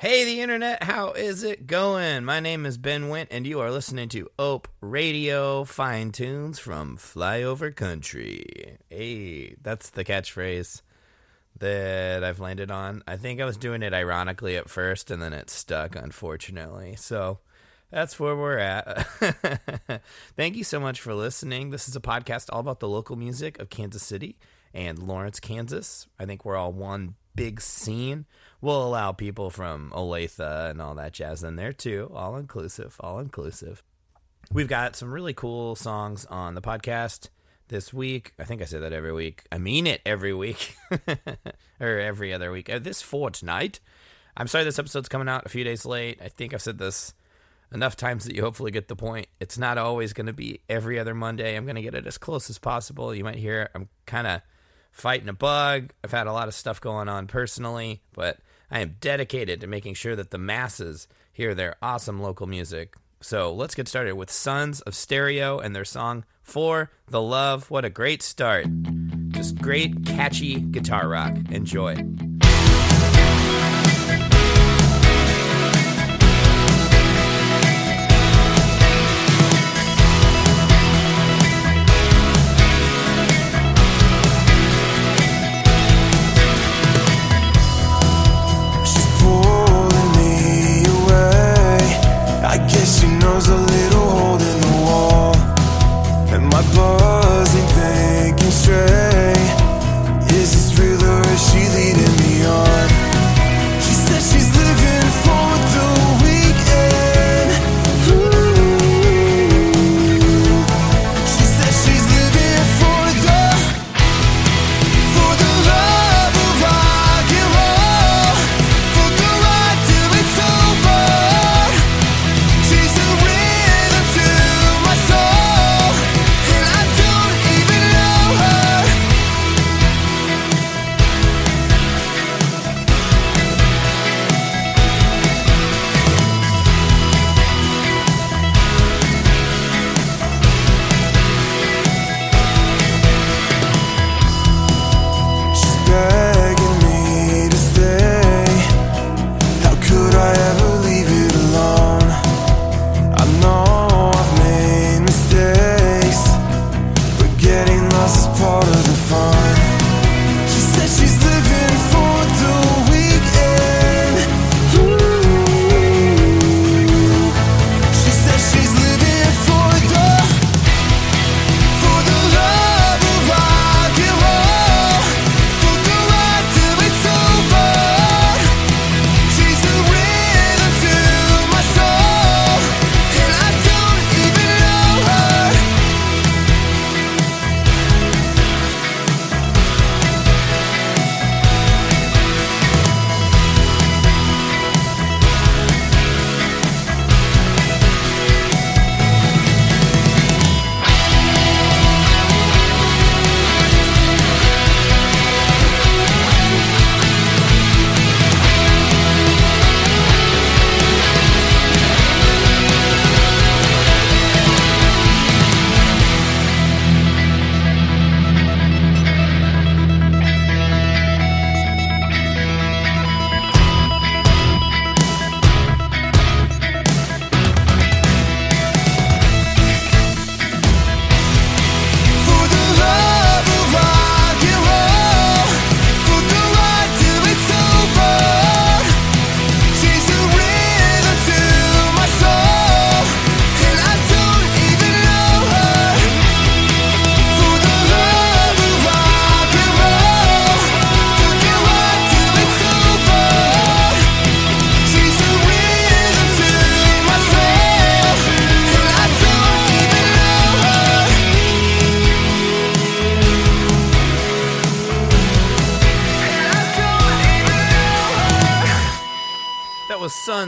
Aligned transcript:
Hey, 0.00 0.24
the 0.24 0.42
internet, 0.42 0.84
how 0.84 1.10
is 1.10 1.42
it 1.42 1.66
going? 1.66 2.24
My 2.24 2.38
name 2.38 2.66
is 2.66 2.78
Ben 2.78 3.08
Wint, 3.08 3.30
and 3.32 3.44
you 3.44 3.58
are 3.58 3.72
listening 3.72 4.08
to 4.10 4.30
Ope 4.38 4.68
Radio 4.80 5.64
Fine 5.64 6.12
Tunes 6.12 6.60
from 6.60 6.96
Flyover 6.96 7.74
Country. 7.74 8.78
Hey, 8.88 9.56
that's 9.60 9.90
the 9.90 10.04
catchphrase 10.04 10.82
that 11.58 12.22
I've 12.22 12.38
landed 12.38 12.70
on. 12.70 13.02
I 13.08 13.16
think 13.16 13.40
I 13.40 13.44
was 13.44 13.56
doing 13.56 13.82
it 13.82 13.92
ironically 13.92 14.56
at 14.56 14.70
first, 14.70 15.10
and 15.10 15.20
then 15.20 15.32
it 15.32 15.50
stuck, 15.50 15.96
unfortunately. 15.96 16.94
So 16.94 17.40
that's 17.90 18.20
where 18.20 18.36
we're 18.36 18.58
at. 18.58 19.04
Thank 20.36 20.54
you 20.54 20.62
so 20.62 20.78
much 20.78 21.00
for 21.00 21.12
listening. 21.12 21.70
This 21.70 21.88
is 21.88 21.96
a 21.96 22.00
podcast 22.00 22.50
all 22.52 22.60
about 22.60 22.78
the 22.78 22.88
local 22.88 23.16
music 23.16 23.58
of 23.58 23.68
Kansas 23.68 24.04
City 24.04 24.38
and 24.72 25.00
Lawrence, 25.00 25.40
Kansas. 25.40 26.06
I 26.20 26.24
think 26.24 26.44
we're 26.44 26.54
all 26.56 26.72
one 26.72 27.16
big 27.34 27.60
scene. 27.60 28.26
We'll 28.60 28.84
allow 28.84 29.12
people 29.12 29.50
from 29.50 29.92
Olathe 29.94 30.70
and 30.70 30.82
all 30.82 30.94
that 30.96 31.12
jazz 31.12 31.44
in 31.44 31.56
there 31.56 31.72
too. 31.72 32.10
All 32.14 32.36
inclusive, 32.36 32.96
all 33.00 33.20
inclusive. 33.20 33.84
We've 34.52 34.68
got 34.68 34.96
some 34.96 35.12
really 35.12 35.34
cool 35.34 35.76
songs 35.76 36.24
on 36.26 36.54
the 36.54 36.62
podcast 36.62 37.28
this 37.68 37.92
week. 37.92 38.32
I 38.38 38.44
think 38.44 38.60
I 38.60 38.64
say 38.64 38.78
that 38.78 38.92
every 38.92 39.12
week. 39.12 39.44
I 39.52 39.58
mean 39.58 39.86
it 39.86 40.00
every 40.04 40.34
week 40.34 40.74
or 41.80 41.98
every 41.98 42.32
other 42.32 42.50
week. 42.50 42.68
Uh, 42.68 42.80
this 42.80 43.00
fortnight. 43.00 43.78
I'm 44.36 44.48
sorry 44.48 44.64
this 44.64 44.78
episode's 44.78 45.08
coming 45.08 45.28
out 45.28 45.46
a 45.46 45.50
few 45.50 45.62
days 45.62 45.86
late. 45.86 46.20
I 46.22 46.28
think 46.28 46.52
I've 46.52 46.62
said 46.62 46.78
this 46.78 47.14
enough 47.72 47.94
times 47.96 48.24
that 48.24 48.34
you 48.34 48.42
hopefully 48.42 48.70
get 48.70 48.88
the 48.88 48.96
point. 48.96 49.28
It's 49.38 49.58
not 49.58 49.78
always 49.78 50.12
going 50.12 50.26
to 50.26 50.32
be 50.32 50.62
every 50.68 50.98
other 50.98 51.14
Monday. 51.14 51.56
I'm 51.56 51.64
going 51.64 51.76
to 51.76 51.82
get 51.82 51.94
it 51.94 52.06
as 52.06 52.18
close 52.18 52.50
as 52.50 52.58
possible. 52.58 53.14
You 53.14 53.24
might 53.24 53.36
hear 53.36 53.68
I'm 53.74 53.88
kind 54.06 54.26
of 54.26 54.40
fighting 54.90 55.28
a 55.28 55.32
bug. 55.32 55.92
I've 56.02 56.10
had 56.10 56.26
a 56.26 56.32
lot 56.32 56.48
of 56.48 56.54
stuff 56.54 56.80
going 56.80 57.08
on 57.08 57.26
personally, 57.26 58.02
but 58.14 58.38
I 58.70 58.80
am 58.80 58.96
dedicated 59.00 59.60
to 59.60 59.66
making 59.66 59.94
sure 59.94 60.16
that 60.16 60.30
the 60.30 60.38
masses 60.38 61.08
hear 61.32 61.54
their 61.54 61.76
awesome 61.82 62.20
local 62.20 62.46
music. 62.46 62.96
So 63.20 63.52
let's 63.52 63.74
get 63.74 63.88
started 63.88 64.14
with 64.14 64.30
Sons 64.30 64.80
of 64.82 64.94
Stereo 64.94 65.58
and 65.58 65.74
their 65.74 65.84
song 65.84 66.24
For 66.42 66.90
the 67.08 67.22
Love. 67.22 67.70
What 67.70 67.84
a 67.84 67.90
great 67.90 68.22
start! 68.22 68.66
Just 69.28 69.60
great, 69.60 70.04
catchy 70.06 70.60
guitar 70.60 71.08
rock. 71.08 71.36
Enjoy. 71.50 71.96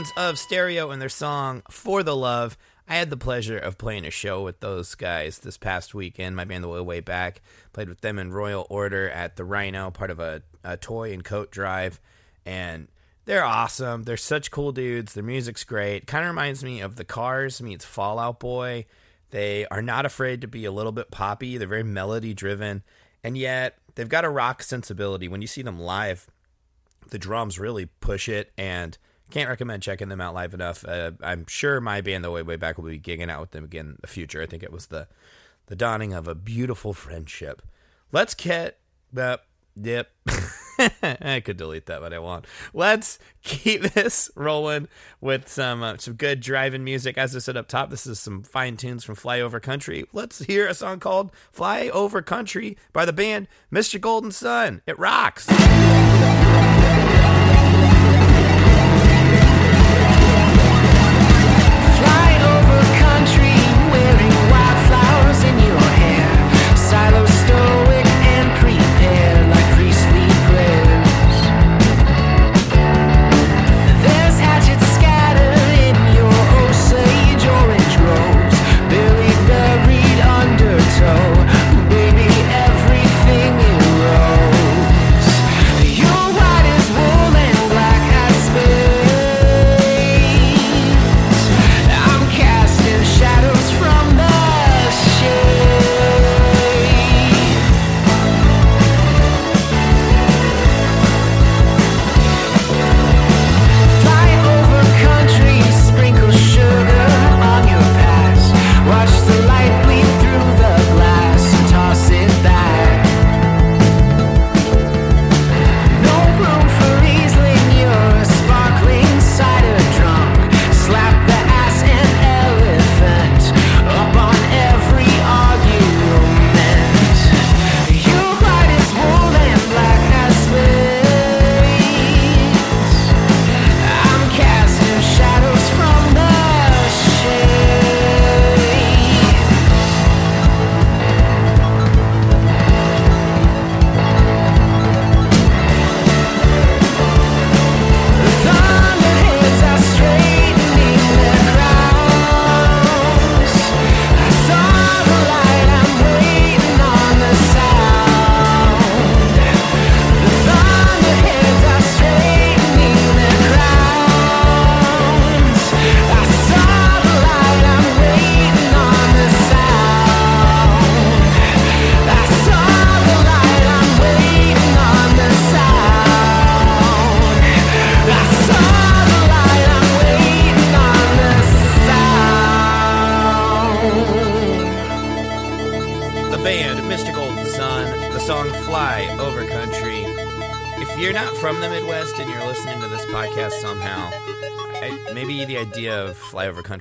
Sons 0.01 0.13
of 0.17 0.39
Stereo 0.39 0.89
and 0.89 0.99
their 0.99 1.09
song 1.09 1.61
For 1.69 2.01
the 2.01 2.15
Love. 2.15 2.57
I 2.87 2.95
had 2.95 3.11
the 3.11 3.17
pleasure 3.17 3.59
of 3.59 3.77
playing 3.77 4.03
a 4.03 4.09
show 4.09 4.41
with 4.41 4.59
those 4.59 4.95
guys 4.95 5.37
this 5.37 5.57
past 5.57 5.93
weekend. 5.93 6.35
My 6.35 6.43
band, 6.43 6.63
The 6.63 6.83
Way 6.83 7.01
Back, 7.01 7.41
played 7.71 7.87
with 7.87 8.01
them 8.01 8.17
in 8.17 8.31
Royal 8.31 8.65
Order 8.67 9.11
at 9.11 9.35
the 9.35 9.43
Rhino, 9.43 9.91
part 9.91 10.09
of 10.09 10.19
a, 10.19 10.41
a 10.63 10.75
toy 10.75 11.13
and 11.13 11.23
coat 11.23 11.51
drive. 11.51 12.01
And 12.47 12.87
they're 13.25 13.43
awesome. 13.43 14.01
They're 14.03 14.17
such 14.17 14.49
cool 14.49 14.71
dudes. 14.71 15.13
Their 15.13 15.23
music's 15.23 15.63
great. 15.63 16.07
Kind 16.07 16.23
of 16.25 16.31
reminds 16.31 16.63
me 16.63 16.81
of 16.81 16.95
The 16.95 17.05
Cars 17.05 17.61
meets 17.61 17.85
Fall 17.85 18.17
Out 18.17 18.39
Boy. 18.39 18.87
They 19.29 19.67
are 19.67 19.83
not 19.83 20.07
afraid 20.07 20.41
to 20.41 20.47
be 20.47 20.65
a 20.65 20.71
little 20.71 20.93
bit 20.93 21.11
poppy. 21.11 21.57
They're 21.57 21.67
very 21.67 21.83
melody 21.83 22.33
driven. 22.33 22.81
And 23.23 23.37
yet, 23.37 23.77
they've 23.93 24.09
got 24.09 24.25
a 24.25 24.29
rock 24.29 24.63
sensibility. 24.63 25.27
When 25.27 25.43
you 25.43 25.47
see 25.47 25.61
them 25.61 25.79
live, 25.79 26.27
the 27.11 27.19
drums 27.19 27.59
really 27.59 27.85
push 27.85 28.27
it 28.27 28.51
and 28.57 28.97
Can't 29.31 29.49
recommend 29.49 29.81
checking 29.81 30.09
them 30.09 30.21
out 30.21 30.33
live 30.33 30.53
enough. 30.53 30.85
Uh, 30.85 31.11
I'm 31.21 31.45
sure 31.47 31.81
my 31.81 32.01
band, 32.01 32.23
The 32.23 32.31
Way 32.31 32.41
Way 32.41 32.57
Back, 32.57 32.77
will 32.77 32.89
be 32.89 32.99
gigging 32.99 33.29
out 33.29 33.41
with 33.41 33.51
them 33.51 33.63
again 33.63 33.85
in 33.85 33.97
the 34.01 34.07
future. 34.07 34.41
I 34.41 34.45
think 34.45 34.63
it 34.63 34.71
was 34.71 34.87
the 34.87 35.07
the 35.67 35.75
dawning 35.75 36.13
of 36.13 36.27
a 36.27 36.35
beautiful 36.35 36.93
friendship. 36.93 37.61
Let's 38.11 38.33
get 38.33 38.77
uh, 39.15 39.37
yep. 39.75 40.09
I 41.03 41.41
could 41.45 41.57
delete 41.57 41.85
that, 41.85 42.01
but 42.01 42.13
I 42.13 42.19
won't. 42.19 42.45
Let's 42.73 43.19
keep 43.43 43.81
this 43.81 44.31
rolling 44.35 44.87
with 45.19 45.47
some 45.47 45.83
uh, 45.83 45.97
some 45.97 46.15
good 46.15 46.39
driving 46.39 46.83
music. 46.83 47.17
As 47.17 47.35
I 47.35 47.39
said 47.39 47.57
up 47.57 47.67
top, 47.67 47.89
this 47.89 48.07
is 48.07 48.19
some 48.19 48.43
fine 48.43 48.77
tunes 48.77 49.03
from 49.03 49.15
Flyover 49.15 49.61
Country. 49.61 50.05
Let's 50.13 50.39
hear 50.39 50.67
a 50.67 50.73
song 50.73 50.99
called 50.99 51.31
"Fly 51.51 51.89
Over 51.89 52.21
Country" 52.21 52.77
by 52.93 53.05
the 53.05 53.13
band 53.13 53.47
Mr. 53.71 53.99
Golden 53.99 54.31
Sun. 54.31 54.81
It 54.87 54.97
rocks. 54.97 55.47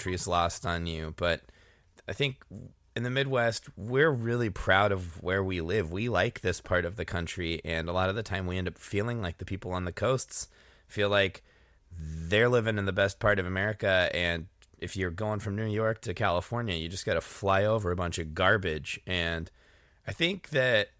Country 0.01 0.15
is 0.15 0.27
lost 0.27 0.65
on 0.65 0.87
you, 0.87 1.13
but 1.19 1.43
I 2.09 2.15
think 2.15 2.43
in 2.97 3.03
the 3.03 3.11
Midwest, 3.11 3.69
we're 3.77 4.11
really 4.11 4.49
proud 4.49 4.93
of 4.93 5.23
where 5.23 5.45
we 5.45 5.61
live. 5.61 5.93
We 5.93 6.09
like 6.09 6.41
this 6.41 6.59
part 6.63 6.87
of 6.87 6.97
the 6.97 7.05
country, 7.05 7.61
and 7.67 7.87
a 7.87 7.93
lot 7.93 8.09
of 8.09 8.17
the 8.17 8.23
time 8.23 8.47
we 8.47 8.57
end 8.57 8.67
up 8.67 8.79
feeling 8.79 9.21
like 9.21 9.37
the 9.37 9.45
people 9.45 9.73
on 9.73 9.85
the 9.85 9.93
coasts 9.93 10.49
feel 10.89 11.11
like 11.11 11.43
they're 11.93 12.49
living 12.49 12.79
in 12.79 12.87
the 12.87 12.95
best 12.95 13.19
part 13.19 13.39
of 13.39 13.45
America 13.45 14.09
and 14.15 14.47
if 14.79 14.97
you're 14.97 15.11
going 15.11 15.39
from 15.39 15.55
New 15.55 15.67
York 15.67 16.01
to 16.01 16.15
California, 16.15 16.75
you 16.75 16.89
just 16.89 17.05
got 17.05 17.15
to 17.15 17.21
fly 17.21 17.67
over 17.67 17.91
a 17.91 17.97
bunch 17.97 18.19
of 18.19 18.35
garbage 18.35 18.99
and 19.07 19.51
I 20.07 20.13
think 20.13 20.49
that 20.49 20.93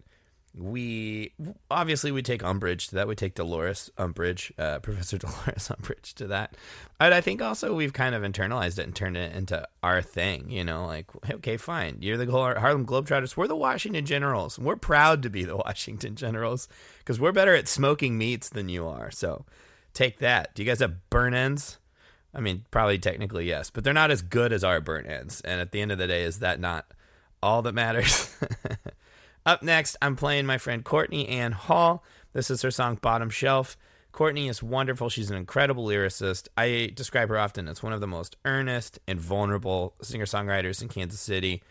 we 0.53 1.33
obviously 1.69 2.11
we 2.11 2.21
take 2.21 2.43
umbrage 2.43 2.89
to 2.89 2.95
that. 2.95 3.07
We 3.07 3.15
take 3.15 3.35
Dolores 3.35 3.89
Umbridge, 3.97 4.51
uh, 4.59 4.79
Professor 4.83 5.17
Dolores 5.17 5.69
Umbridge 5.69 6.13
to 6.15 6.27
that. 6.27 6.55
But 6.99 7.13
I 7.13 7.21
think 7.21 7.41
also 7.41 7.73
we've 7.73 7.93
kind 7.93 8.13
of 8.13 8.23
internalized 8.23 8.77
it 8.77 8.83
and 8.83 8.95
turned 8.95 9.17
it 9.17 9.33
into 9.33 9.65
our 9.81 10.01
thing. 10.01 10.49
You 10.49 10.63
know, 10.63 10.85
like 10.85 11.07
okay, 11.29 11.57
fine, 11.57 11.97
you're 12.01 12.17
the 12.17 12.29
Harlem 12.29 12.85
Globetrotters. 12.85 13.37
We're 13.37 13.47
the 13.47 13.55
Washington 13.55 14.05
Generals. 14.05 14.59
We're 14.59 14.75
proud 14.75 15.23
to 15.23 15.29
be 15.29 15.45
the 15.45 15.57
Washington 15.65 16.15
Generals 16.15 16.67
because 16.99 17.19
we're 17.19 17.31
better 17.31 17.55
at 17.55 17.67
smoking 17.67 18.17
meats 18.17 18.49
than 18.49 18.67
you 18.67 18.87
are. 18.87 19.09
So 19.11 19.45
take 19.93 20.19
that. 20.19 20.53
Do 20.53 20.63
you 20.63 20.69
guys 20.69 20.79
have 20.79 21.09
burnt 21.09 21.35
ends? 21.35 21.77
I 22.33 22.39
mean, 22.39 22.65
probably 22.71 22.97
technically 22.97 23.47
yes, 23.47 23.69
but 23.69 23.83
they're 23.83 23.93
not 23.93 24.11
as 24.11 24.21
good 24.21 24.53
as 24.53 24.63
our 24.63 24.79
burnt 24.79 25.07
ends. 25.07 25.41
And 25.41 25.59
at 25.59 25.71
the 25.71 25.81
end 25.81 25.91
of 25.91 25.97
the 25.97 26.07
day, 26.07 26.23
is 26.23 26.39
that 26.39 26.59
not 26.59 26.85
all 27.43 27.61
that 27.63 27.73
matters? 27.73 28.33
Up 29.43 29.63
next, 29.63 29.97
I'm 30.03 30.15
playing 30.15 30.45
my 30.45 30.59
friend 30.59 30.83
Courtney 30.83 31.27
Ann 31.27 31.51
Hall. 31.51 32.03
This 32.31 32.51
is 32.51 32.61
her 32.61 32.69
song 32.69 32.99
Bottom 33.01 33.31
Shelf. 33.31 33.75
Courtney 34.11 34.47
is 34.47 34.61
wonderful. 34.61 35.09
She's 35.09 35.31
an 35.31 35.37
incredible 35.37 35.85
lyricist. 35.87 36.47
I 36.55 36.91
describe 36.93 37.29
her 37.29 37.39
often 37.39 37.67
as 37.67 37.81
one 37.81 37.91
of 37.91 38.01
the 38.01 38.07
most 38.07 38.35
earnest 38.45 38.99
and 39.07 39.19
vulnerable 39.19 39.95
singer 40.03 40.25
songwriters 40.25 40.83
in 40.83 40.89
Kansas 40.89 41.19
City. 41.19 41.63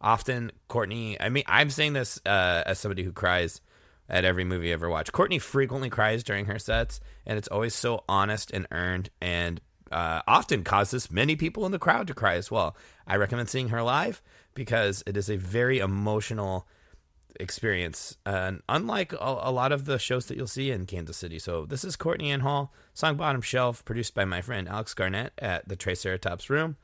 Often, 0.00 0.52
Courtney, 0.68 1.20
I 1.20 1.28
mean, 1.28 1.44
I'm 1.46 1.68
saying 1.68 1.92
this 1.92 2.18
uh, 2.24 2.62
as 2.64 2.78
somebody 2.78 3.02
who 3.02 3.12
cries 3.12 3.60
at 4.08 4.24
every 4.24 4.44
movie 4.44 4.70
I 4.70 4.72
ever 4.72 4.88
watch. 4.88 5.12
Courtney 5.12 5.38
frequently 5.38 5.90
cries 5.90 6.22
during 6.22 6.46
her 6.46 6.58
sets, 6.58 6.98
and 7.26 7.36
it's 7.36 7.48
always 7.48 7.74
so 7.74 8.04
honest 8.08 8.50
and 8.52 8.66
earned 8.70 9.10
and 9.20 9.60
uh, 9.92 10.22
often 10.26 10.64
causes 10.64 11.10
many 11.10 11.36
people 11.36 11.66
in 11.66 11.72
the 11.72 11.78
crowd 11.78 12.06
to 12.06 12.14
cry 12.14 12.36
as 12.36 12.50
well. 12.50 12.74
I 13.06 13.16
recommend 13.16 13.50
seeing 13.50 13.68
her 13.68 13.82
live 13.82 14.22
because 14.54 15.02
it 15.06 15.18
is 15.18 15.28
a 15.28 15.36
very 15.36 15.78
emotional 15.78 16.66
experience, 17.38 18.16
and 18.26 18.62
unlike 18.68 19.12
a, 19.12 19.16
a, 19.42 19.52
lot 19.52 19.72
of 19.72 19.84
the 19.84 19.98
shows 19.98 20.26
that 20.26 20.36
you'll 20.36 20.46
see 20.46 20.70
in 20.70 20.86
Kansas 20.86 21.16
City. 21.16 21.38
So 21.38 21.66
this 21.66 21.84
is 21.84 21.96
Courtney 21.96 22.30
Ann 22.30 22.40
Hall, 22.40 22.72
song 22.94 23.16
Bottom 23.16 23.42
Shelf, 23.42 23.84
produced 23.84 24.14
by 24.14 24.24
my 24.24 24.40
friend 24.40 24.68
Alex 24.68 24.94
Garnett 24.94 25.32
at 25.38 25.68
the 25.68 25.76
Triceratops 25.76 26.50
Room. 26.50 26.76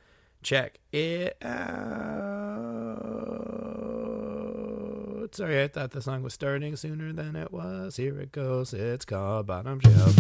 Check 0.43 0.79
it 0.93 1.37
out. 1.43 2.25
Sorry, 5.35 5.63
I 5.63 5.69
thought 5.69 5.91
the 5.91 6.03
song 6.03 6.23
was 6.23 6.35
starting 6.35 6.77
sooner 6.77 7.13
than 7.13 7.35
it 7.35 7.51
was. 7.51 7.97
Here 7.97 8.21
it 8.21 8.31
goes. 8.31 8.73
It's 8.73 9.05
called 9.05 9.47
Bottom 9.47 9.81
Shelf. 9.81 10.15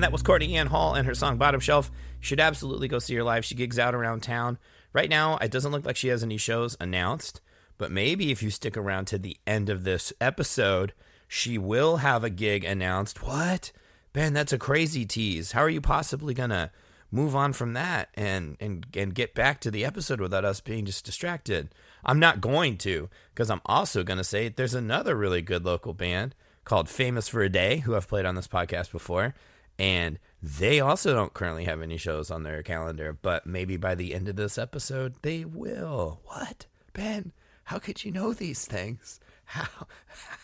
Again, 0.00 0.08
that 0.08 0.12
was 0.12 0.22
Courtney 0.22 0.56
Ann 0.56 0.68
Hall 0.68 0.94
and 0.94 1.06
her 1.06 1.14
song 1.14 1.36
Bottom 1.36 1.60
Shelf. 1.60 1.90
Should 2.20 2.40
absolutely 2.40 2.88
go 2.88 2.98
see 2.98 3.16
her 3.16 3.22
live. 3.22 3.44
She 3.44 3.54
gigs 3.54 3.78
out 3.78 3.94
around 3.94 4.22
town. 4.22 4.56
Right 4.94 5.10
now, 5.10 5.36
it 5.36 5.50
doesn't 5.50 5.72
look 5.72 5.84
like 5.84 5.96
she 5.96 6.08
has 6.08 6.22
any 6.22 6.38
shows 6.38 6.74
announced, 6.80 7.42
but 7.76 7.92
maybe 7.92 8.30
if 8.30 8.42
you 8.42 8.48
stick 8.48 8.78
around 8.78 9.08
to 9.08 9.18
the 9.18 9.36
end 9.46 9.68
of 9.68 9.84
this 9.84 10.10
episode, 10.18 10.94
she 11.28 11.58
will 11.58 11.98
have 11.98 12.24
a 12.24 12.30
gig 12.30 12.64
announced. 12.64 13.22
What? 13.22 13.72
Ben, 14.14 14.32
that's 14.32 14.54
a 14.54 14.58
crazy 14.58 15.04
tease. 15.04 15.52
How 15.52 15.60
are 15.60 15.68
you 15.68 15.82
possibly 15.82 16.32
going 16.32 16.48
to 16.48 16.70
move 17.10 17.36
on 17.36 17.52
from 17.52 17.74
that 17.74 18.08
and, 18.14 18.56
and, 18.58 18.86
and 18.96 19.14
get 19.14 19.34
back 19.34 19.60
to 19.60 19.70
the 19.70 19.84
episode 19.84 20.22
without 20.22 20.46
us 20.46 20.62
being 20.62 20.86
just 20.86 21.04
distracted? 21.04 21.74
I'm 22.06 22.18
not 22.18 22.40
going 22.40 22.78
to, 22.78 23.10
because 23.34 23.50
I'm 23.50 23.60
also 23.66 24.02
going 24.02 24.16
to 24.16 24.24
say 24.24 24.48
there's 24.48 24.72
another 24.72 25.14
really 25.14 25.42
good 25.42 25.66
local 25.66 25.92
band 25.92 26.34
called 26.64 26.88
Famous 26.88 27.28
for 27.28 27.42
a 27.42 27.50
Day, 27.50 27.78
who 27.80 27.94
I've 27.94 28.08
played 28.08 28.24
on 28.24 28.34
this 28.34 28.48
podcast 28.48 28.92
before. 28.92 29.34
And 29.80 30.18
they 30.42 30.78
also 30.80 31.14
don't 31.14 31.32
currently 31.32 31.64
have 31.64 31.80
any 31.80 31.96
shows 31.96 32.30
on 32.30 32.42
their 32.42 32.62
calendar, 32.62 33.16
but 33.22 33.46
maybe 33.46 33.78
by 33.78 33.94
the 33.94 34.14
end 34.14 34.28
of 34.28 34.36
this 34.36 34.58
episode, 34.58 35.14
they 35.22 35.46
will. 35.46 36.20
What? 36.26 36.66
Ben, 36.92 37.32
how 37.64 37.78
could 37.78 38.04
you 38.04 38.12
know 38.12 38.34
these 38.34 38.66
things? 38.66 39.20
How? 39.46 39.86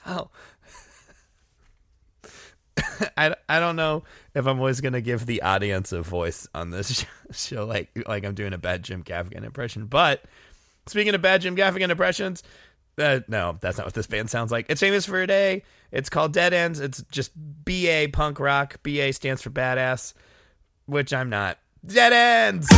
How? 0.05 0.31
I, 3.19 3.35
I 3.47 3.61
don't 3.61 3.77
know 3.77 4.05
if 4.35 4.47
I'm 4.47 4.59
always 4.59 4.81
gonna 4.81 5.03
give 5.03 5.27
the 5.27 5.43
audience 5.43 5.93
a 5.93 6.01
voice 6.01 6.49
on 6.55 6.71
this 6.71 7.05
show, 7.33 7.67
like 7.67 7.91
like 8.09 8.25
I'm 8.25 8.35
doing 8.35 8.55
a 8.55 8.59
bad 8.59 8.85
Jim 8.85 9.05
Gaffigan 9.05 9.45
impression. 9.45 9.85
But 9.85 10.25
speaking 10.87 11.15
of 11.15 11.21
bad 11.21 11.43
Jim 11.43 11.57
Gaffigan 11.57 11.91
impressions, 11.91 12.43
uh, 12.97 13.21
no, 13.29 13.59
that's 13.61 13.77
not 13.77 13.87
what 13.87 13.95
this 13.95 14.07
band 14.07 14.31
sounds 14.31 14.51
like. 14.51 14.67
It's 14.71 14.81
famous 14.81 15.05
for 15.05 15.21
a 15.21 15.27
day. 15.27 15.63
It's 15.93 16.09
called 16.09 16.33
Dead 16.33 16.53
Ends. 16.53 16.81
It's 16.81 17.03
just 17.11 17.33
BA 17.37 18.09
punk 18.13 18.41
rock. 18.41 18.83
BA 18.83 19.13
stands 19.13 19.43
for 19.43 19.51
badass, 19.51 20.15
which 20.87 21.13
I'm 21.13 21.31
not. 21.31 21.59
Dead 21.85 22.13
Ends. 22.13 22.69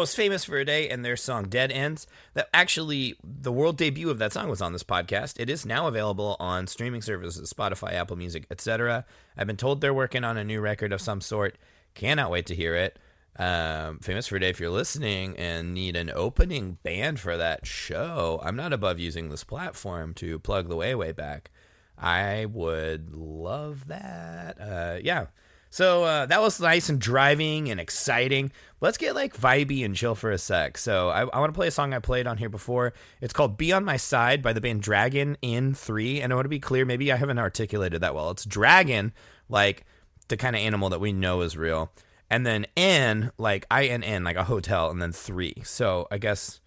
Was 0.00 0.14
famous 0.14 0.44
for 0.44 0.56
a 0.56 0.64
day 0.64 0.88
and 0.88 1.04
their 1.04 1.16
song 1.16 1.44
dead 1.44 1.70
ends. 1.70 2.06
That 2.34 2.48
actually 2.54 3.16
the 3.22 3.52
world 3.52 3.76
debut 3.76 4.10
of 4.10 4.18
that 4.18 4.32
song 4.32 4.48
was 4.48 4.62
on 4.62 4.72
this 4.72 4.82
podcast. 4.82 5.38
It 5.38 5.50
is 5.50 5.66
now 5.66 5.86
available 5.86 6.36
on 6.40 6.66
streaming 6.66 7.02
services 7.02 7.52
spotify 7.52 7.92
apple 7.92 8.16
music 8.16 8.46
etc 8.50 9.04
i've 9.36 9.46
been 9.46 9.56
told 9.56 9.80
they're 9.80 9.94
working 9.94 10.24
on 10.24 10.36
a 10.36 10.44
new 10.44 10.60
record 10.60 10.92
of 10.92 11.00
some 11.00 11.20
sort. 11.20 11.56
Cannot 11.94 12.30
wait 12.30 12.46
to 12.46 12.54
hear 12.54 12.74
it. 12.74 12.98
Um, 13.38 13.98
famous 14.00 14.26
for 14.26 14.36
a 14.36 14.40
day 14.40 14.48
if 14.48 14.58
you're 14.58 14.70
listening 14.70 15.36
and 15.36 15.74
need 15.74 15.96
an 15.96 16.10
opening 16.14 16.78
band 16.82 17.20
for 17.20 17.36
that 17.36 17.64
show 17.64 18.40
i'm 18.42 18.56
not 18.56 18.72
above 18.72 18.98
using 18.98 19.28
this 19.28 19.44
platform 19.44 20.12
to 20.14 20.38
plug 20.40 20.68
the 20.68 20.76
way 20.76 20.94
way 20.94 21.12
back. 21.12 21.50
I 21.96 22.46
would 22.46 23.14
love 23.14 23.88
that. 23.88 24.60
Uh, 24.60 24.98
yeah 25.02 25.26
so 25.70 26.04
uh, 26.04 26.26
that 26.26 26.40
was 26.40 26.60
nice 26.60 26.88
and 26.88 27.00
driving 27.00 27.70
and 27.70 27.80
exciting. 27.80 28.52
Let's 28.80 28.98
get 28.98 29.14
like 29.14 29.36
vibey 29.36 29.84
and 29.84 29.94
chill 29.94 30.14
for 30.14 30.30
a 30.30 30.38
sec. 30.38 30.76
So 30.76 31.08
I, 31.08 31.22
I 31.22 31.38
want 31.38 31.52
to 31.52 31.56
play 31.56 31.68
a 31.68 31.70
song 31.70 31.94
I 31.94 31.98
played 32.00 32.26
on 32.26 32.38
here 32.38 32.48
before. 32.48 32.92
It's 33.20 33.32
called 33.32 33.56
"Be 33.56 33.72
on 33.72 33.84
My 33.84 33.96
Side" 33.96 34.42
by 34.42 34.52
the 34.52 34.60
band 34.60 34.82
Dragon 34.82 35.36
Inn 35.42 35.74
Three. 35.74 36.20
And 36.20 36.32
I 36.32 36.36
want 36.36 36.44
to 36.44 36.50
be 36.50 36.60
clear, 36.60 36.84
maybe 36.84 37.12
I 37.12 37.16
haven't 37.16 37.38
articulated 37.38 38.00
that 38.02 38.14
well. 38.14 38.30
It's 38.30 38.44
dragon, 38.44 39.12
like 39.48 39.84
the 40.28 40.36
kind 40.36 40.56
of 40.56 40.60
animal 40.60 40.90
that 40.90 41.00
we 41.00 41.12
know 41.12 41.40
is 41.42 41.56
real, 41.56 41.92
and 42.28 42.44
then 42.44 42.66
N, 42.76 43.30
like 43.38 43.66
I 43.70 43.86
N 43.86 44.02
N, 44.02 44.24
like 44.24 44.36
a 44.36 44.44
hotel, 44.44 44.90
and 44.90 45.00
then 45.00 45.12
three. 45.12 45.62
So 45.64 46.08
I 46.10 46.18
guess 46.18 46.60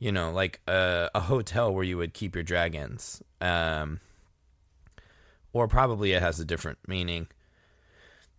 you 0.00 0.10
know, 0.10 0.32
like 0.32 0.60
a, 0.66 1.10
a 1.14 1.20
hotel 1.20 1.72
where 1.72 1.84
you 1.84 1.96
would 1.98 2.14
keep 2.14 2.34
your 2.34 2.42
dragons. 2.42 3.22
Um, 3.40 4.00
or 5.52 5.68
probably 5.68 6.12
it 6.12 6.22
has 6.22 6.40
a 6.40 6.44
different 6.44 6.78
meaning. 6.88 7.28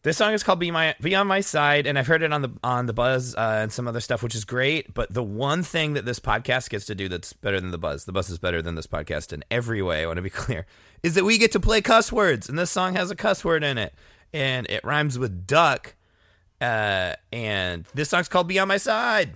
This 0.03 0.17
song 0.17 0.33
is 0.33 0.41
called 0.41 0.57
"Be 0.57 0.71
My 0.71 0.95
Be 0.99 1.13
on 1.13 1.27
My 1.27 1.41
Side," 1.41 1.85
and 1.85 1.99
I've 1.99 2.07
heard 2.07 2.23
it 2.23 2.33
on 2.33 2.41
the 2.41 2.49
on 2.63 2.87
the 2.87 2.93
Buzz 2.93 3.35
uh, 3.35 3.59
and 3.61 3.71
some 3.71 3.87
other 3.87 3.99
stuff, 3.99 4.23
which 4.23 4.33
is 4.33 4.45
great. 4.45 4.95
But 4.95 5.13
the 5.13 5.21
one 5.21 5.61
thing 5.61 5.93
that 5.93 6.05
this 6.05 6.19
podcast 6.19 6.71
gets 6.71 6.87
to 6.87 6.95
do 6.95 7.07
that's 7.07 7.33
better 7.33 7.61
than 7.61 7.69
the 7.69 7.77
Buzz, 7.77 8.05
the 8.05 8.11
Buzz 8.11 8.31
is 8.31 8.39
better 8.39 8.63
than 8.63 8.73
this 8.73 8.87
podcast 8.87 9.31
in 9.31 9.43
every 9.51 9.79
way. 9.83 10.01
I 10.01 10.07
want 10.07 10.17
to 10.17 10.23
be 10.23 10.29
clear, 10.31 10.65
is 11.03 11.13
that 11.13 11.23
we 11.23 11.37
get 11.37 11.51
to 11.51 11.59
play 11.59 11.81
cuss 11.81 12.11
words, 12.11 12.49
and 12.49 12.57
this 12.57 12.71
song 12.71 12.95
has 12.95 13.11
a 13.11 13.15
cuss 13.15 13.45
word 13.45 13.63
in 13.63 13.77
it, 13.77 13.93
and 14.33 14.67
it 14.71 14.83
rhymes 14.83 15.19
with 15.19 15.45
duck. 15.45 15.93
Uh, 16.59 17.13
and 17.31 17.85
this 17.93 18.09
song's 18.09 18.27
called 18.27 18.47
"Be 18.47 18.57
on 18.57 18.69
My 18.69 18.77
Side." 18.77 19.35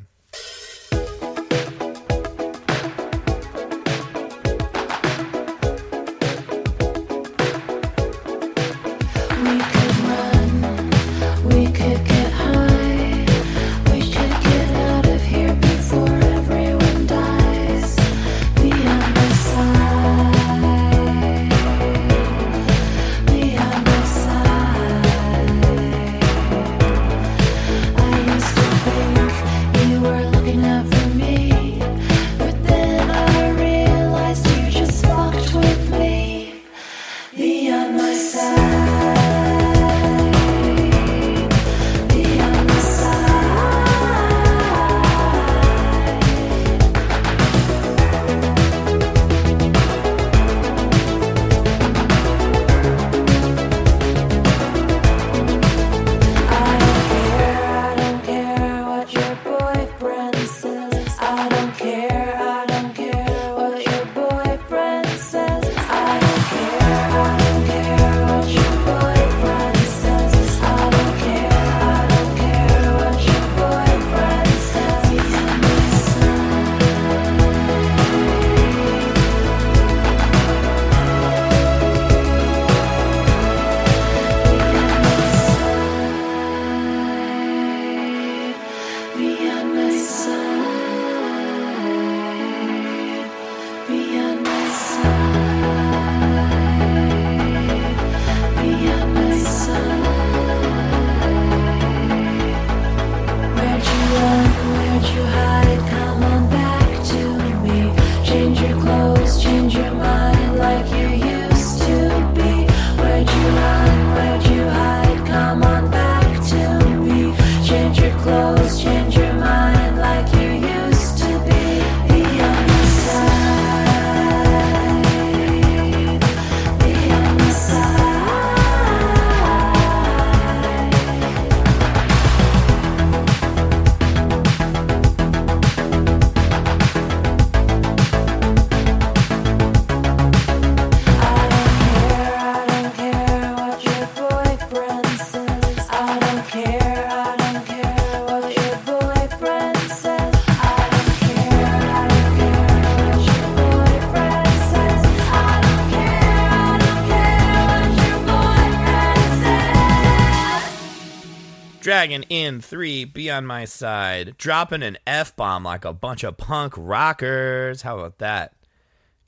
Dragon 162.05 162.23
Inn 162.29 162.61
three, 162.61 163.03
be 163.03 163.31
on 163.31 163.47
my 163.47 163.65
side. 163.65 164.37
Dropping 164.37 164.83
an 164.83 164.99
F 165.07 165.35
bomb 165.35 165.63
like 165.63 165.85
a 165.85 165.91
bunch 165.91 166.23
of 166.23 166.37
punk 166.37 166.75
rockers. 166.77 167.81
How 167.81 167.97
about 167.97 168.19
that? 168.19 168.53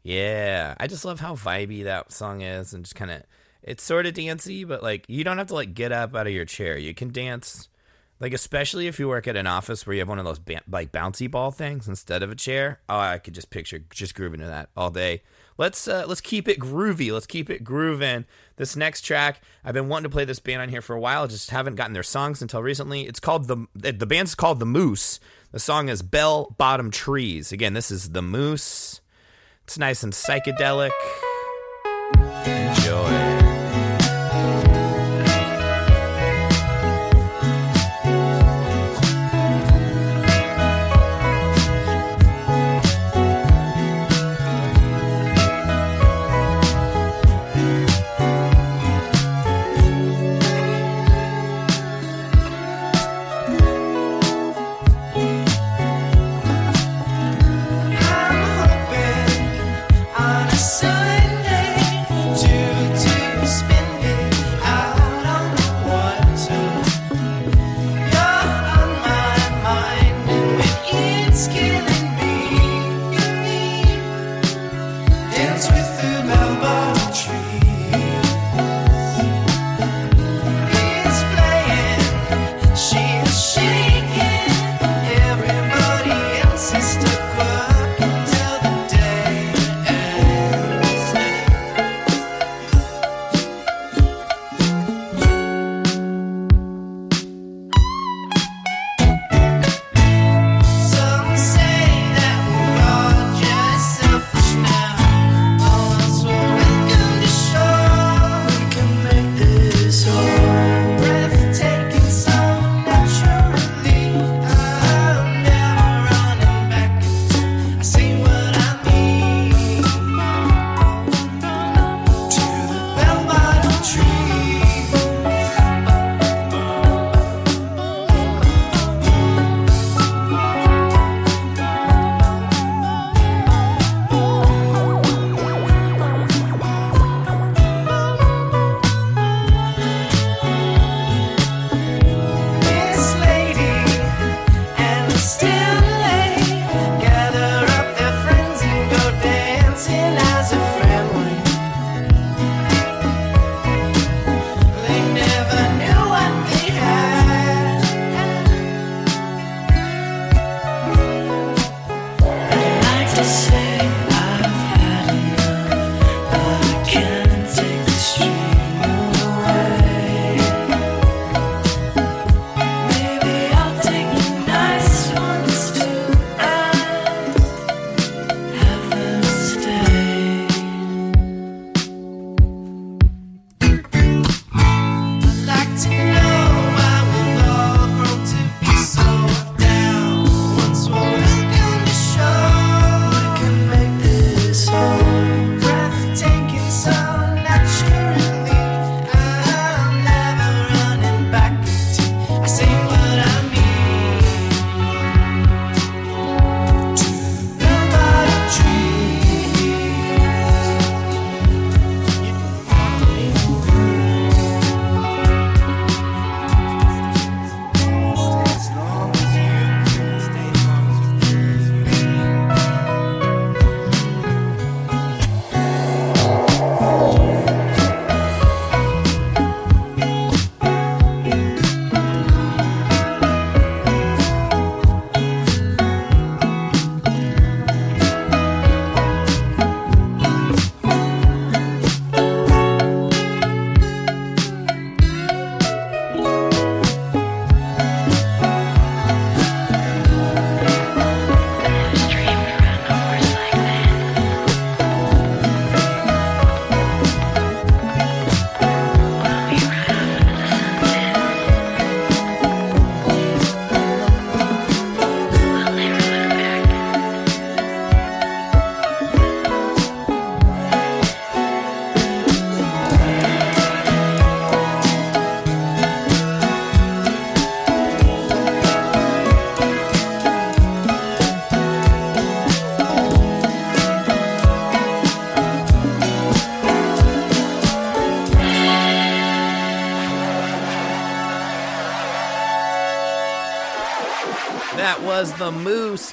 Yeah. 0.03 0.75
I 0.79 0.85
just 0.85 1.03
love 1.03 1.19
how 1.19 1.33
vibey 1.33 1.85
that 1.85 2.11
song 2.11 2.41
is 2.41 2.75
and 2.75 2.85
just 2.85 2.95
kind 2.95 3.09
of, 3.09 3.23
it's 3.63 3.81
sort 3.83 4.05
of 4.05 4.13
dancey, 4.13 4.63
but 4.63 4.83
like 4.83 5.05
you 5.07 5.23
don't 5.23 5.39
have 5.39 5.47
to 5.47 5.55
like 5.55 5.73
get 5.73 5.91
up 5.91 6.15
out 6.15 6.27
of 6.27 6.33
your 6.33 6.45
chair. 6.45 6.77
You 6.77 6.93
can 6.93 7.11
dance, 7.11 7.67
like, 8.19 8.33
especially 8.33 8.87
if 8.87 8.99
you 8.99 9.07
work 9.07 9.27
at 9.27 9.35
an 9.35 9.47
office 9.47 9.85
where 9.85 9.93
you 9.93 9.99
have 10.01 10.09
one 10.09 10.19
of 10.19 10.25
those 10.25 10.39
ba- 10.39 10.61
like 10.69 10.91
bouncy 10.91 11.29
ball 11.29 11.51
things 11.51 11.87
instead 11.87 12.23
of 12.23 12.31
a 12.31 12.35
chair. 12.35 12.79
Oh, 12.89 12.97
I 12.97 13.19
could 13.19 13.33
just 13.33 13.49
picture 13.49 13.79
just 13.89 14.15
grooving 14.15 14.39
to 14.39 14.47
that 14.47 14.69
all 14.75 14.89
day. 14.89 15.21
Let's 15.57 15.87
uh, 15.87 16.05
let's 16.07 16.21
keep 16.21 16.47
it 16.47 16.59
groovy. 16.59 17.11
Let's 17.11 17.25
keep 17.25 17.49
it 17.49 17.63
grooving. 17.63 18.25
This 18.57 18.75
next 18.75 19.01
track, 19.01 19.41
I've 19.63 19.73
been 19.73 19.87
wanting 19.87 20.09
to 20.09 20.13
play 20.13 20.25
this 20.25 20.39
band 20.39 20.61
on 20.61 20.69
here 20.69 20.81
for 20.81 20.95
a 20.95 20.99
while. 20.99 21.27
Just 21.27 21.49
haven't 21.49 21.75
gotten 21.75 21.93
their 21.93 22.03
songs 22.03 22.41
until 22.41 22.61
recently. 22.61 23.07
It's 23.07 23.19
called 23.19 23.47
the 23.47 23.65
the 23.73 24.05
band's 24.05 24.35
called 24.35 24.59
the 24.59 24.65
Moose. 24.65 25.19
The 25.51 25.59
song 25.59 25.89
is 25.89 26.01
Bell 26.01 26.53
Bottom 26.57 26.91
Trees. 26.91 27.51
Again, 27.51 27.73
this 27.73 27.89
is 27.89 28.09
the 28.09 28.21
Moose. 28.21 29.01
It's 29.63 29.77
nice 29.77 30.03
and 30.03 30.13
psychedelic. 30.13 30.91
Enjoy. 32.45 33.26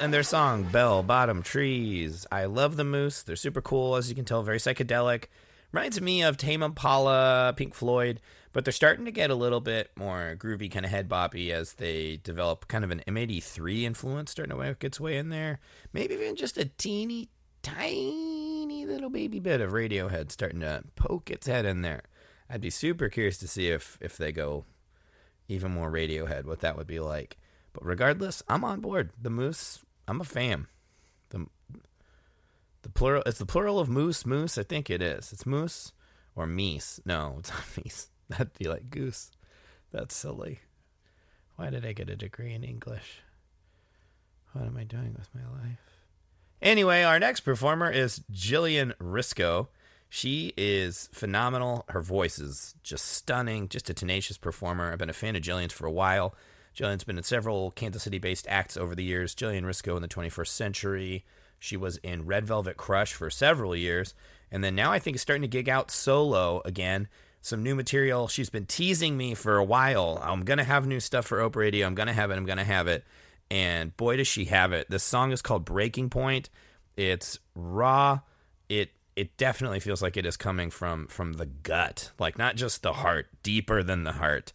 And 0.00 0.12
their 0.12 0.22
song 0.22 0.64
Bell 0.64 1.02
Bottom 1.02 1.42
Trees. 1.42 2.26
I 2.30 2.44
love 2.44 2.76
the 2.76 2.84
Moose. 2.84 3.22
They're 3.22 3.36
super 3.36 3.62
cool, 3.62 3.96
as 3.96 4.08
you 4.08 4.14
can 4.14 4.24
tell, 4.24 4.42
very 4.42 4.58
psychedelic. 4.58 5.24
Reminds 5.72 6.00
me 6.00 6.22
of 6.22 6.36
Tame 6.36 6.62
Impala, 6.62 7.54
Pink 7.56 7.74
Floyd, 7.74 8.20
but 8.52 8.64
they're 8.64 8.72
starting 8.72 9.04
to 9.06 9.10
get 9.10 9.30
a 9.30 9.34
little 9.34 9.60
bit 9.60 9.90
more 9.96 10.36
groovy, 10.38 10.70
kind 10.70 10.84
of 10.84 10.90
head 10.90 11.08
boppy 11.08 11.50
as 11.50 11.74
they 11.74 12.18
develop 12.22 12.68
kind 12.68 12.84
of 12.84 12.90
an 12.90 13.02
M83 13.08 13.82
influence 13.82 14.32
starting 14.32 14.50
to 14.50 14.56
work 14.56 14.84
its 14.84 15.00
way 15.00 15.16
in 15.16 15.30
there. 15.30 15.60
Maybe 15.92 16.14
even 16.14 16.36
just 16.36 16.58
a 16.58 16.66
teeny, 16.66 17.30
tiny 17.62 18.84
little 18.86 19.10
baby 19.10 19.40
bit 19.40 19.60
of 19.60 19.72
Radiohead 19.72 20.30
starting 20.30 20.60
to 20.60 20.84
poke 20.96 21.30
its 21.30 21.46
head 21.46 21.64
in 21.64 21.82
there. 21.82 22.02
I'd 22.50 22.60
be 22.60 22.70
super 22.70 23.08
curious 23.08 23.38
to 23.38 23.48
see 23.48 23.68
if 23.68 23.96
if 24.00 24.16
they 24.16 24.32
go 24.32 24.64
even 25.48 25.72
more 25.72 25.90
Radiohead, 25.90 26.44
what 26.44 26.60
that 26.60 26.76
would 26.76 26.86
be 26.86 27.00
like. 27.00 27.38
But 27.74 27.84
regardless, 27.84 28.42
I'm 28.48 28.64
on 28.64 28.80
board. 28.80 29.10
The 29.20 29.30
Moose, 29.30 29.84
I'm 30.08 30.20
a 30.20 30.24
fan. 30.24 30.68
The 31.30 31.46
the 32.82 32.90
plural, 32.90 33.22
it's 33.26 33.38
the 33.38 33.46
plural 33.46 33.78
of 33.80 33.88
moose. 33.88 34.26
Moose, 34.26 34.58
I 34.58 34.62
think 34.62 34.90
it 34.90 35.00
is. 35.00 35.32
It's 35.32 35.46
moose 35.46 35.92
or 36.36 36.46
meese. 36.46 37.00
No, 37.04 37.36
it's 37.38 37.50
not 37.50 37.64
meese. 37.76 38.06
That'd 38.28 38.58
be 38.58 38.68
like 38.68 38.90
goose. 38.90 39.30
That's 39.90 40.14
silly. 40.14 40.60
Why 41.56 41.70
did 41.70 41.86
I 41.86 41.92
get 41.92 42.10
a 42.10 42.16
degree 42.16 42.52
in 42.52 42.62
English? 42.62 43.22
What 44.52 44.66
am 44.66 44.76
I 44.76 44.84
doing 44.84 45.16
with 45.18 45.28
my 45.34 45.42
life? 45.62 45.78
Anyway, 46.60 47.02
our 47.02 47.18
next 47.18 47.40
performer 47.40 47.90
is 47.90 48.22
Jillian 48.32 48.94
Risco. 48.96 49.68
She 50.08 50.52
is 50.56 51.08
phenomenal. 51.12 51.84
Her 51.88 52.02
voice 52.02 52.38
is 52.38 52.74
just 52.82 53.06
stunning, 53.06 53.68
just 53.68 53.90
a 53.90 53.94
tenacious 53.94 54.36
performer. 54.36 54.92
I've 54.92 54.98
been 54.98 55.10
a 55.10 55.14
fan 55.14 55.36
of 55.36 55.42
Jillian's 55.42 55.72
for 55.72 55.86
a 55.86 55.92
while. 55.92 56.34
Jillian's 56.76 57.04
been 57.04 57.18
in 57.18 57.24
several 57.24 57.70
Kansas 57.70 58.02
City 58.02 58.18
based 58.18 58.46
acts 58.48 58.76
over 58.76 58.94
the 58.94 59.04
years. 59.04 59.34
Jillian 59.34 59.62
Risco 59.62 59.96
in 59.96 60.02
the 60.02 60.08
21st 60.08 60.48
Century. 60.48 61.24
She 61.58 61.76
was 61.76 61.96
in 61.98 62.26
Red 62.26 62.46
Velvet 62.46 62.76
Crush 62.76 63.14
for 63.14 63.30
several 63.30 63.74
years. 63.76 64.14
And 64.50 64.62
then 64.62 64.74
now 64.74 64.92
I 64.92 64.98
think 64.98 65.14
is 65.16 65.22
starting 65.22 65.42
to 65.42 65.48
gig 65.48 65.68
out 65.68 65.90
solo 65.90 66.62
again. 66.64 67.08
Some 67.40 67.62
new 67.62 67.74
material. 67.74 68.28
She's 68.28 68.50
been 68.50 68.66
teasing 68.66 69.16
me 69.16 69.34
for 69.34 69.56
a 69.56 69.64
while. 69.64 70.18
I'm 70.22 70.44
going 70.44 70.58
to 70.58 70.64
have 70.64 70.86
new 70.86 71.00
stuff 71.00 71.26
for 71.26 71.40
Ope 71.40 71.56
Radio. 71.56 71.86
I'm 71.86 71.94
going 71.94 72.06
to 72.06 72.12
have 72.12 72.30
it. 72.30 72.36
I'm 72.36 72.46
going 72.46 72.58
to 72.58 72.64
have 72.64 72.88
it. 72.88 73.04
And 73.50 73.96
boy, 73.96 74.16
does 74.16 74.26
she 74.26 74.46
have 74.46 74.72
it. 74.72 74.88
This 74.90 75.04
song 75.04 75.30
is 75.30 75.42
called 75.42 75.64
Breaking 75.64 76.10
Point. 76.10 76.50
It's 76.96 77.38
raw. 77.54 78.20
It 78.68 78.90
it 79.16 79.36
definitely 79.36 79.80
feels 79.80 80.02
like 80.02 80.16
it 80.16 80.26
is 80.26 80.36
coming 80.36 80.70
from 80.70 81.06
from 81.06 81.34
the 81.34 81.46
gut, 81.46 82.10
like 82.18 82.38
not 82.38 82.56
just 82.56 82.82
the 82.82 82.94
heart, 82.94 83.26
deeper 83.42 83.82
than 83.82 84.04
the 84.04 84.12
heart. 84.12 84.52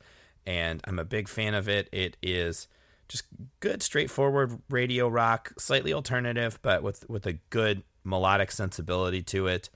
And 0.49 0.81
I'm 0.85 0.97
a 0.97 1.05
big 1.05 1.27
fan 1.27 1.53
of 1.53 1.69
it. 1.69 1.89
It 1.91 2.17
is 2.23 2.67
just 3.07 3.25
good, 3.59 3.83
straightforward 3.83 4.59
radio 4.67 5.07
rock, 5.07 5.53
slightly 5.59 5.93
alternative, 5.93 6.57
but 6.63 6.81
with 6.81 7.07
with 7.07 7.27
a 7.27 7.33
good 7.51 7.83
melodic 8.03 8.51
sensibility 8.51 9.21
to 9.21 9.45
it. 9.45 9.69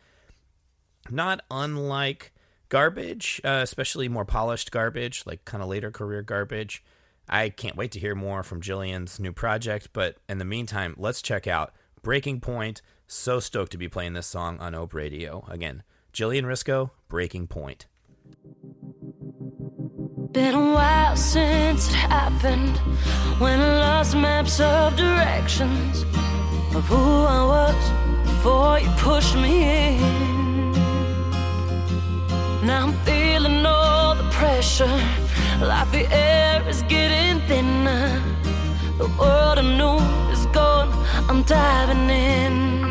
Not 1.12 1.42
unlike 1.52 2.34
garbage, 2.70 3.40
uh, 3.44 3.60
especially 3.62 4.10
more 4.10 4.26
polished 4.26 4.72
garbage, 4.72 5.28
like 5.28 5.46
kind 5.46 5.62
of 5.62 5.70
later 5.70 5.92
career 5.92 6.24
garbage. 6.24 6.84
I 7.30 7.50
can't 7.50 7.78
wait 7.78 7.92
to 7.92 8.00
hear 8.00 8.16
more 8.16 8.42
from 8.42 8.60
Jillian's 8.60 9.20
new 9.20 9.32
project, 9.32 9.90
but 9.94 10.18
in 10.28 10.40
the 10.40 10.46
meantime, 10.46 10.96
let's 10.98 11.22
check 11.22 11.46
out 11.46 11.72
Breaking 12.02 12.40
Point. 12.40 12.82
So 13.06 13.40
stoked 13.40 13.74
to 13.74 13.78
be 13.78 13.88
playing 13.88 14.14
this 14.14 14.26
song 14.26 14.58
on 14.60 14.74
Ope 14.74 14.96
Radio. 14.96 15.46
Again, 15.48 15.84
Jillian 16.14 16.46
Risco, 16.46 16.90
Breaking 17.10 17.46
Point. 17.46 17.86
Been 20.34 20.56
a 20.56 20.74
while 20.74 21.16
since 21.16 21.90
it 21.90 21.94
happened 21.94 22.76
when 23.38 23.60
I 23.60 23.78
lost 23.78 24.16
maps 24.16 24.60
of 24.60 24.96
directions 24.96 26.02
of 26.74 26.84
who 26.86 26.96
I 27.38 27.42
was 27.56 27.82
before 28.28 28.80
you 28.80 28.90
pushed 28.98 29.36
me 29.36 29.54
in. 29.90 30.72
Now 32.66 32.88
I'm 32.88 32.94
feeling 33.06 33.64
all 33.64 34.16
the 34.16 34.28
pressure, 34.32 35.00
like 35.62 35.92
the 35.92 36.12
air 36.12 36.68
is 36.68 36.82
getting 36.82 37.40
thinner. 37.48 38.20
The 38.98 39.06
world 39.20 39.60
I 39.60 39.78
knew 39.78 40.00
is 40.32 40.48
gone, 40.48 40.90
I'm 41.30 41.44
diving 41.44 42.10
in. 42.10 42.83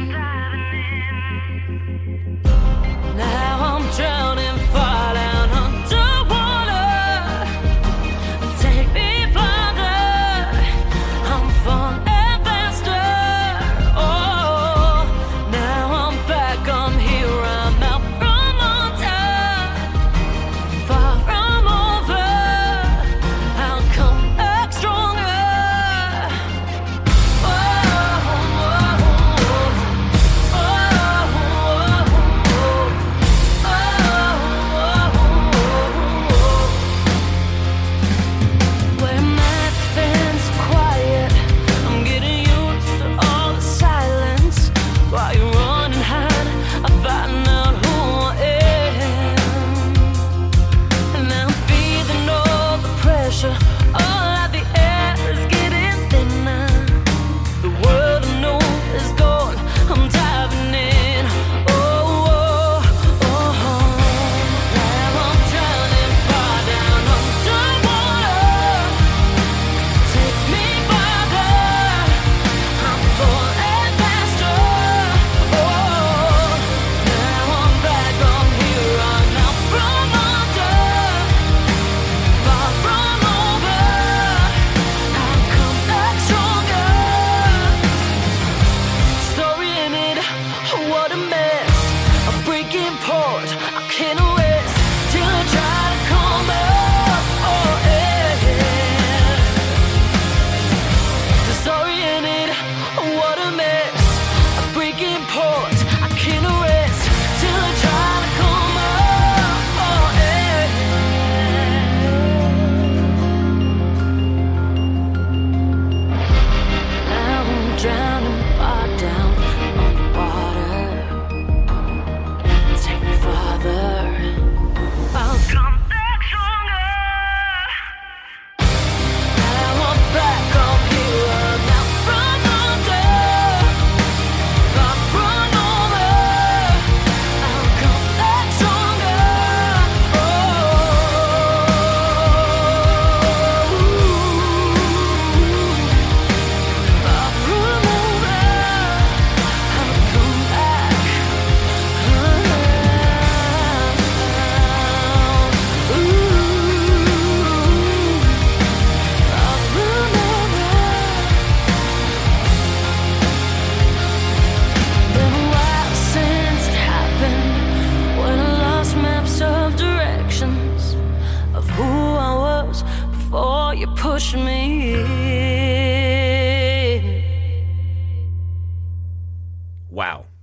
What 90.33 91.13
a 91.13 91.17
mess, 91.17 91.77
a 92.29 92.45
breaking 92.47 92.97
port. 93.01 93.72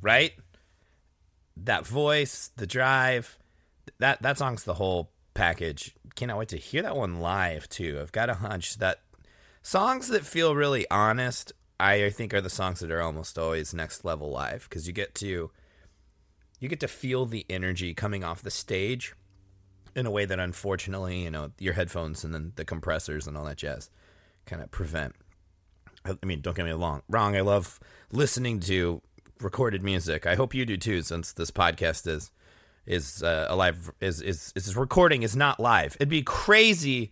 Right? 0.01 0.33
That 1.57 1.85
voice, 1.85 2.51
the 2.55 2.67
drive, 2.67 3.38
that 3.99 4.21
that 4.21 4.38
song's 4.38 4.63
the 4.63 4.75
whole 4.75 5.12
package. 5.33 5.95
Cannot 6.15 6.38
wait 6.38 6.49
to 6.49 6.57
hear 6.57 6.81
that 6.81 6.95
one 6.95 7.19
live 7.19 7.67
too. 7.69 7.99
I've 8.01 8.12
got 8.12 8.29
a 8.29 8.35
hunch 8.35 8.77
that 8.77 9.01
songs 9.62 10.07
that 10.09 10.25
feel 10.25 10.55
really 10.55 10.85
honest, 10.89 11.53
I 11.79 12.09
think 12.09 12.33
are 12.33 12.41
the 12.41 12.49
songs 12.49 12.79
that 12.79 12.91
are 12.91 13.01
almost 13.01 13.38
always 13.38 13.73
next 13.73 14.03
level 14.03 14.29
live 14.31 14.67
because 14.69 14.88
you 14.88 14.93
get 14.93 15.15
to 15.15 15.51
you 16.59 16.67
get 16.67 16.81
to 16.81 16.88
feel 16.88 17.25
the 17.25 17.45
energy 17.49 17.93
coming 17.93 18.23
off 18.23 18.41
the 18.41 18.51
stage 18.51 19.13
in 19.95 20.05
a 20.05 20.12
way 20.12 20.25
that 20.25 20.39
unfortunately, 20.39 21.23
you 21.23 21.31
know, 21.31 21.51
your 21.57 21.73
headphones 21.73 22.23
and 22.23 22.33
then 22.33 22.53
the 22.55 22.65
compressors 22.65 23.27
and 23.27 23.38
all 23.38 23.45
that 23.45 23.57
jazz 23.57 23.89
kind 24.45 24.62
of 24.62 24.69
prevent. 24.71 25.15
I 26.05 26.15
mean, 26.25 26.41
don't 26.41 26.55
get 26.55 26.65
me 26.65 26.71
wrong. 26.71 27.01
Wrong. 27.09 27.35
I 27.35 27.41
love 27.41 27.79
listening 28.12 28.59
to 28.62 29.01
recorded 29.41 29.84
music. 29.84 30.25
I 30.25 30.36
hope 30.36 30.54
you 30.54 30.65
do 30.65 30.78
too, 30.78 31.02
since 31.02 31.34
this 31.34 31.52
podcast 31.52 32.08
is 32.08 32.32
is 32.86 33.21
uh, 33.21 33.45
a 33.49 33.56
live 33.56 33.91
is 34.02 34.21
is 34.21 34.52
is 34.56 34.75
recording 34.75 35.23
is 35.23 35.36
not 35.36 35.60
live. 35.60 35.95
It'd 35.95 36.10
be 36.10 36.23
crazy. 36.23 37.12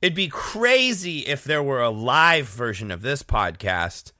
It'd 0.00 0.16
be 0.16 0.28
crazy 0.28 1.20
if 1.20 1.44
there 1.44 1.62
were 1.62 1.80
a 1.80 1.90
live 1.90 2.48
version 2.48 2.90
of 2.90 3.02
this 3.02 3.22
podcast. 3.22 4.12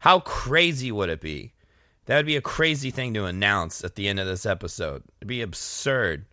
How 0.00 0.20
crazy 0.20 0.92
would 0.92 1.08
it 1.08 1.20
be? 1.20 1.54
That 2.06 2.16
would 2.16 2.26
be 2.26 2.36
a 2.36 2.42
crazy 2.42 2.90
thing 2.90 3.14
to 3.14 3.24
announce 3.24 3.84
at 3.84 3.94
the 3.94 4.08
end 4.08 4.18
of 4.18 4.26
this 4.26 4.44
episode. 4.44 5.04
It'd 5.20 5.28
be 5.28 5.40
absurd. 5.40 6.26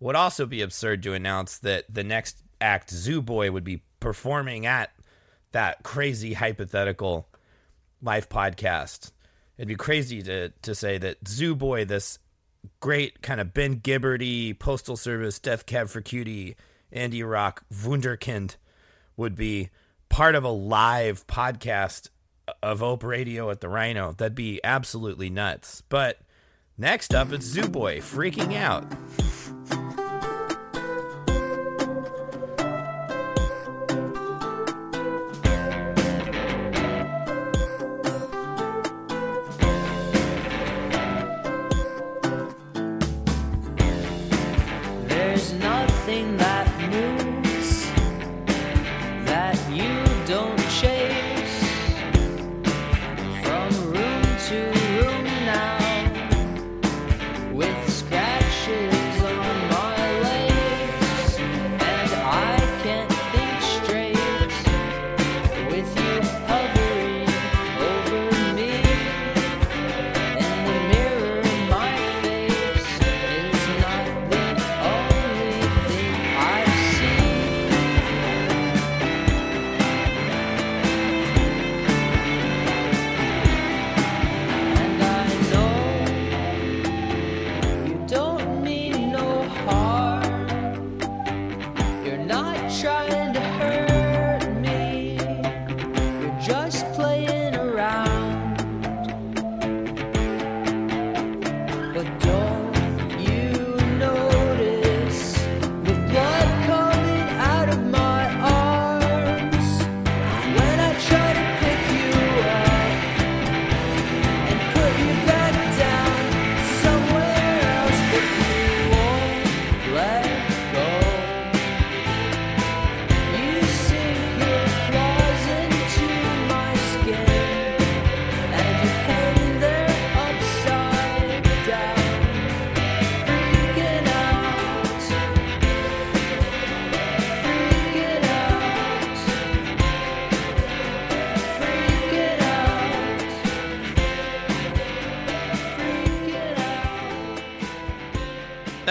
Would 0.00 0.16
also 0.16 0.46
be 0.46 0.62
absurd 0.62 1.02
to 1.02 1.12
announce 1.12 1.58
that 1.58 1.84
the 1.92 2.02
next 2.02 2.42
act, 2.60 2.90
Zoo 2.90 3.20
Boy, 3.20 3.50
would 3.50 3.64
be 3.64 3.82
performing 4.00 4.64
at 4.64 4.90
that 5.52 5.82
crazy 5.82 6.32
hypothetical 6.32 7.28
live 8.00 8.30
podcast. 8.30 9.12
It'd 9.60 9.68
be 9.68 9.76
crazy 9.76 10.22
to 10.22 10.48
to 10.62 10.74
say 10.74 10.96
that 10.96 11.28
Zoo 11.28 11.54
Boy, 11.54 11.84
this 11.84 12.18
great 12.80 13.20
kind 13.20 13.42
of 13.42 13.52
Ben 13.52 13.78
Gibberty, 13.78 14.58
Postal 14.58 14.96
Service, 14.96 15.38
Death 15.38 15.66
Cab 15.66 15.90
for 15.90 16.00
Cutie, 16.00 16.56
indie 16.90 17.30
rock, 17.30 17.62
Wunderkind, 17.70 18.56
would 19.18 19.36
be 19.36 19.68
part 20.08 20.34
of 20.34 20.44
a 20.44 20.48
live 20.48 21.26
podcast 21.26 22.08
of 22.62 22.82
Ope 22.82 23.04
Radio 23.04 23.50
at 23.50 23.60
the 23.60 23.68
Rhino. 23.68 24.12
That'd 24.12 24.34
be 24.34 24.62
absolutely 24.64 25.28
nuts. 25.28 25.82
But 25.90 26.20
next 26.78 27.14
up, 27.14 27.30
it's 27.30 27.44
Zoo 27.44 27.68
Boy 27.68 27.98
freaking 27.98 28.56
out. 28.56 28.90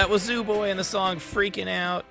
Was 0.09 0.23
Zoo 0.23 0.43
Boy 0.43 0.71
and 0.71 0.79
the 0.79 0.83
song 0.83 1.17
Freaking 1.17 1.67
Out. 1.67 2.03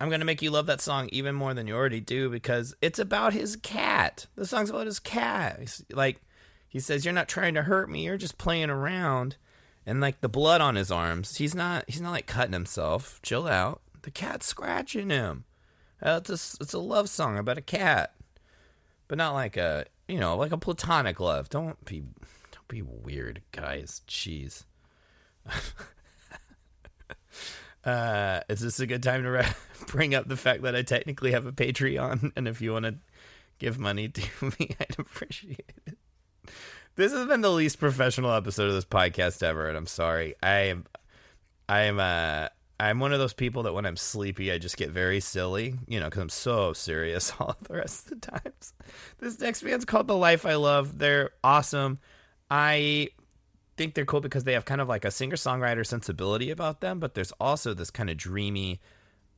I'm 0.00 0.08
going 0.08 0.20
to 0.20 0.26
make 0.26 0.42
you 0.42 0.52
love 0.52 0.66
that 0.66 0.80
song 0.80 1.08
even 1.10 1.34
more 1.34 1.54
than 1.54 1.66
you 1.66 1.74
already 1.74 2.00
do 2.00 2.30
because 2.30 2.76
it's 2.80 3.00
about 3.00 3.32
his 3.32 3.56
cat. 3.56 4.26
The 4.36 4.46
song's 4.46 4.70
about 4.70 4.86
his 4.86 5.00
cat. 5.00 5.56
He's, 5.58 5.84
like, 5.90 6.20
he 6.68 6.78
says, 6.78 7.04
You're 7.04 7.12
not 7.12 7.28
trying 7.28 7.54
to 7.54 7.62
hurt 7.62 7.90
me, 7.90 8.04
you're 8.04 8.16
just 8.16 8.38
playing 8.38 8.70
around. 8.70 9.38
And 9.84 10.00
like 10.00 10.20
the 10.20 10.28
blood 10.28 10.60
on 10.60 10.76
his 10.76 10.92
arms, 10.92 11.36
he's 11.38 11.54
not 11.54 11.84
he's 11.88 12.00
not 12.00 12.12
like 12.12 12.26
cutting 12.26 12.52
himself. 12.52 13.20
Chill 13.22 13.48
out. 13.48 13.80
The 14.02 14.12
cat's 14.12 14.46
scratching 14.46 15.10
him. 15.10 15.46
Uh, 16.00 16.20
it's 16.22 16.30
a 16.30 16.62
it's 16.62 16.74
a 16.74 16.78
love 16.78 17.08
song 17.08 17.38
about 17.38 17.58
a 17.58 17.62
cat, 17.62 18.14
but 19.08 19.18
not 19.18 19.34
like 19.34 19.56
a 19.56 19.86
you 20.06 20.20
know 20.20 20.36
like 20.36 20.52
a 20.52 20.58
platonic 20.58 21.18
love. 21.18 21.50
Don't 21.50 21.84
be 21.84 22.04
don't 22.52 22.68
be 22.68 22.82
weird, 22.82 23.42
guys. 23.50 24.02
Jeez. 24.06 24.64
Uh, 27.86 28.40
is 28.48 28.58
this 28.60 28.80
a 28.80 28.86
good 28.86 29.02
time 29.02 29.22
to 29.22 29.30
re- 29.30 29.46
bring 29.86 30.14
up 30.14 30.26
the 30.26 30.36
fact 30.36 30.62
that 30.62 30.74
I 30.74 30.82
technically 30.82 31.32
have 31.32 31.46
a 31.46 31.52
Patreon? 31.52 32.32
And 32.36 32.48
if 32.48 32.60
you 32.60 32.72
want 32.72 32.84
to 32.84 32.96
give 33.58 33.78
money 33.78 34.08
to 34.08 34.22
me, 34.58 34.74
I'd 34.80 34.98
appreciate 34.98 35.72
it. 35.86 35.96
This 36.96 37.12
has 37.12 37.26
been 37.26 37.42
the 37.42 37.50
least 37.52 37.78
professional 37.78 38.32
episode 38.32 38.68
of 38.68 38.74
this 38.74 38.84
podcast 38.84 39.42
ever, 39.42 39.68
and 39.68 39.76
I'm 39.76 39.86
sorry. 39.86 40.34
I 40.42 40.50
am, 40.50 40.86
I 41.68 41.82
am, 41.82 42.00
uh, 42.00 42.48
I'm 42.80 43.00
one 43.00 43.12
of 43.12 43.18
those 43.18 43.34
people 43.34 43.64
that 43.64 43.74
when 43.74 43.86
I'm 43.86 43.96
sleepy, 43.96 44.50
I 44.50 44.58
just 44.58 44.76
get 44.76 44.90
very 44.90 45.20
silly, 45.20 45.74
you 45.86 46.00
know, 46.00 46.06
because 46.06 46.22
I'm 46.22 46.28
so 46.30 46.72
serious 46.72 47.32
all 47.38 47.56
the 47.62 47.74
rest 47.74 48.10
of 48.10 48.20
the 48.20 48.30
times. 48.30 48.74
This 49.18 49.38
next 49.38 49.62
band's 49.62 49.84
called 49.84 50.08
The 50.08 50.16
Life 50.16 50.44
I 50.44 50.54
Love. 50.54 50.98
They're 50.98 51.30
awesome. 51.44 51.98
I 52.50 53.10
think 53.76 53.94
they're 53.94 54.04
cool 54.04 54.20
because 54.20 54.44
they 54.44 54.54
have 54.54 54.64
kind 54.64 54.80
of 54.80 54.88
like 54.88 55.04
a 55.04 55.10
singer 55.10 55.36
songwriter 55.36 55.86
sensibility 55.86 56.50
about 56.50 56.80
them, 56.80 56.98
but 56.98 57.14
there's 57.14 57.32
also 57.32 57.74
this 57.74 57.90
kind 57.90 58.10
of 58.10 58.16
dreamy 58.16 58.80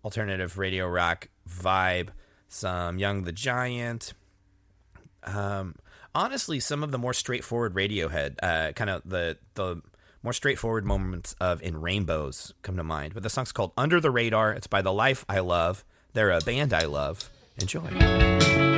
alternative 0.05 0.59
radio 0.59 0.87
rock 0.89 1.29
vibe. 1.49 2.09
Some 2.49 2.99
Young 2.99 3.25
the 3.25 3.33
Giant. 3.33 4.15
Um, 5.25 5.75
honestly, 6.15 6.61
some 6.61 6.83
of 6.83 6.93
the 6.93 6.99
more 6.99 7.13
straightforward 7.13 7.75
Radiohead, 7.75 8.37
uh, 8.43 8.73
kind 8.73 8.91
of 8.91 9.03
the 9.05 9.37
the 9.55 9.83
more 10.23 10.33
straightforward 10.33 10.85
moments 10.85 11.35
of 11.41 11.63
In 11.63 11.81
Rainbows 11.81 12.55
come 12.63 12.77
to 12.77 12.85
mind. 12.85 13.15
But 13.15 13.23
the 13.23 13.31
song's 13.31 13.53
called 13.53 13.73
Under 13.77 14.01
the 14.01 14.11
Radar. 14.11 14.53
It's 14.53 14.67
by 14.67 14.83
The 14.83 14.93
Life 14.93 15.25
I 15.29 15.41
Love. 15.41 15.85
They're 16.15 16.31
a 16.31 16.41
band 16.41 16.73
I 16.73 16.87
love. 16.87 17.29
Enjoy. 17.61 18.78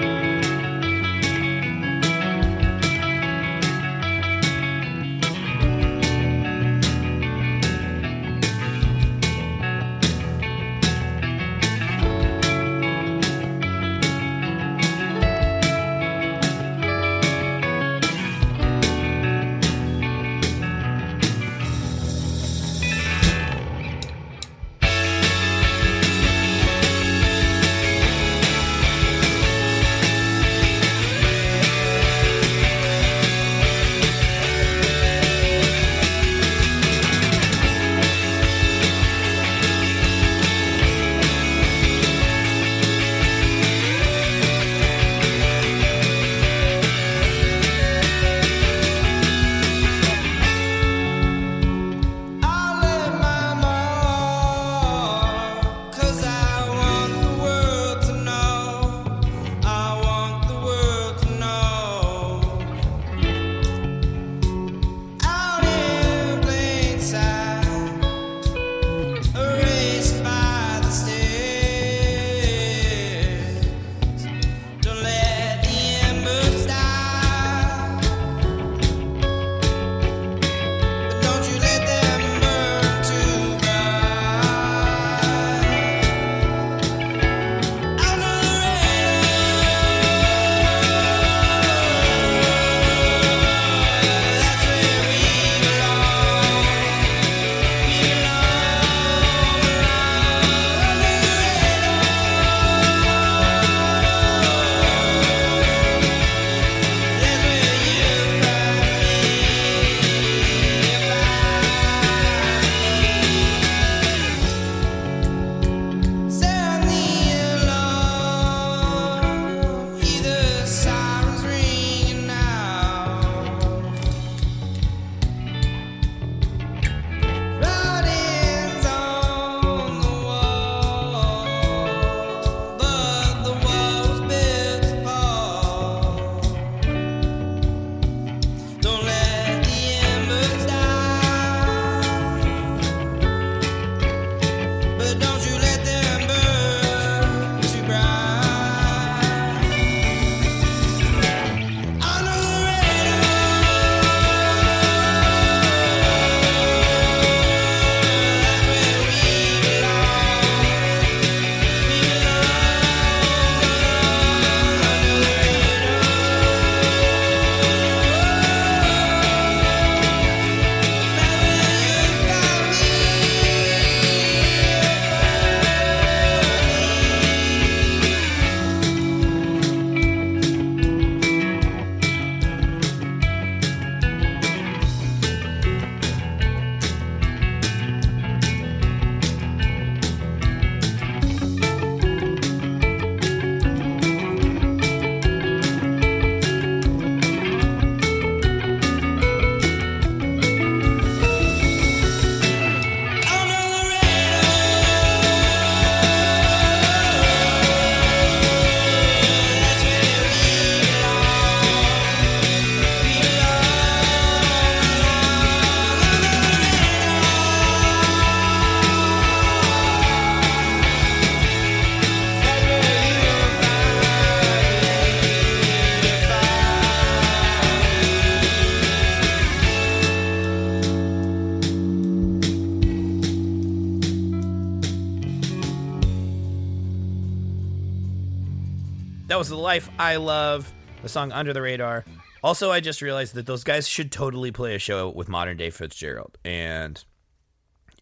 That 239.30 239.38
was 239.38 239.48
The 239.48 239.56
Life 239.56 239.88
I 239.96 240.16
Love, 240.16 240.74
the 241.02 241.08
song 241.08 241.30
Under 241.30 241.52
the 241.52 241.62
Radar. 241.62 242.04
Also, 242.42 242.72
I 242.72 242.80
just 242.80 243.00
realized 243.00 243.34
that 243.34 243.46
those 243.46 243.62
guys 243.62 243.86
should 243.86 244.10
totally 244.10 244.50
play 244.50 244.74
a 244.74 244.78
show 244.80 245.08
with 245.08 245.28
modern 245.28 245.56
day 245.56 245.70
Fitzgerald. 245.70 246.36
And 246.44 247.00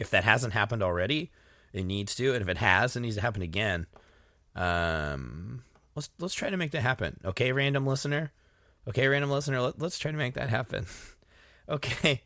if 0.01 0.09
that 0.09 0.25
hasn't 0.25 0.55
happened 0.55 0.83
already, 0.83 1.31
it 1.75 1.85
needs 1.85 2.15
to. 2.15 2.33
And 2.33 2.41
if 2.41 2.49
it 2.49 2.57
has, 2.57 2.97
it 2.97 3.01
needs 3.01 3.17
to 3.17 3.21
happen 3.21 3.43
again. 3.43 3.87
Um, 4.57 5.65
let's 5.95 6.09
let's 6.19 6.33
try 6.33 6.49
to 6.49 6.57
make 6.57 6.71
that 6.71 6.81
happen. 6.81 7.21
Okay, 7.23 7.53
random 7.53 7.87
listener. 7.87 8.33
Okay, 8.89 9.07
random 9.07 9.31
listener. 9.31 9.61
Let, 9.61 9.79
let's 9.79 9.99
try 9.99 10.11
to 10.11 10.17
make 10.17 10.33
that 10.33 10.49
happen. 10.49 10.87
okay. 11.69 12.23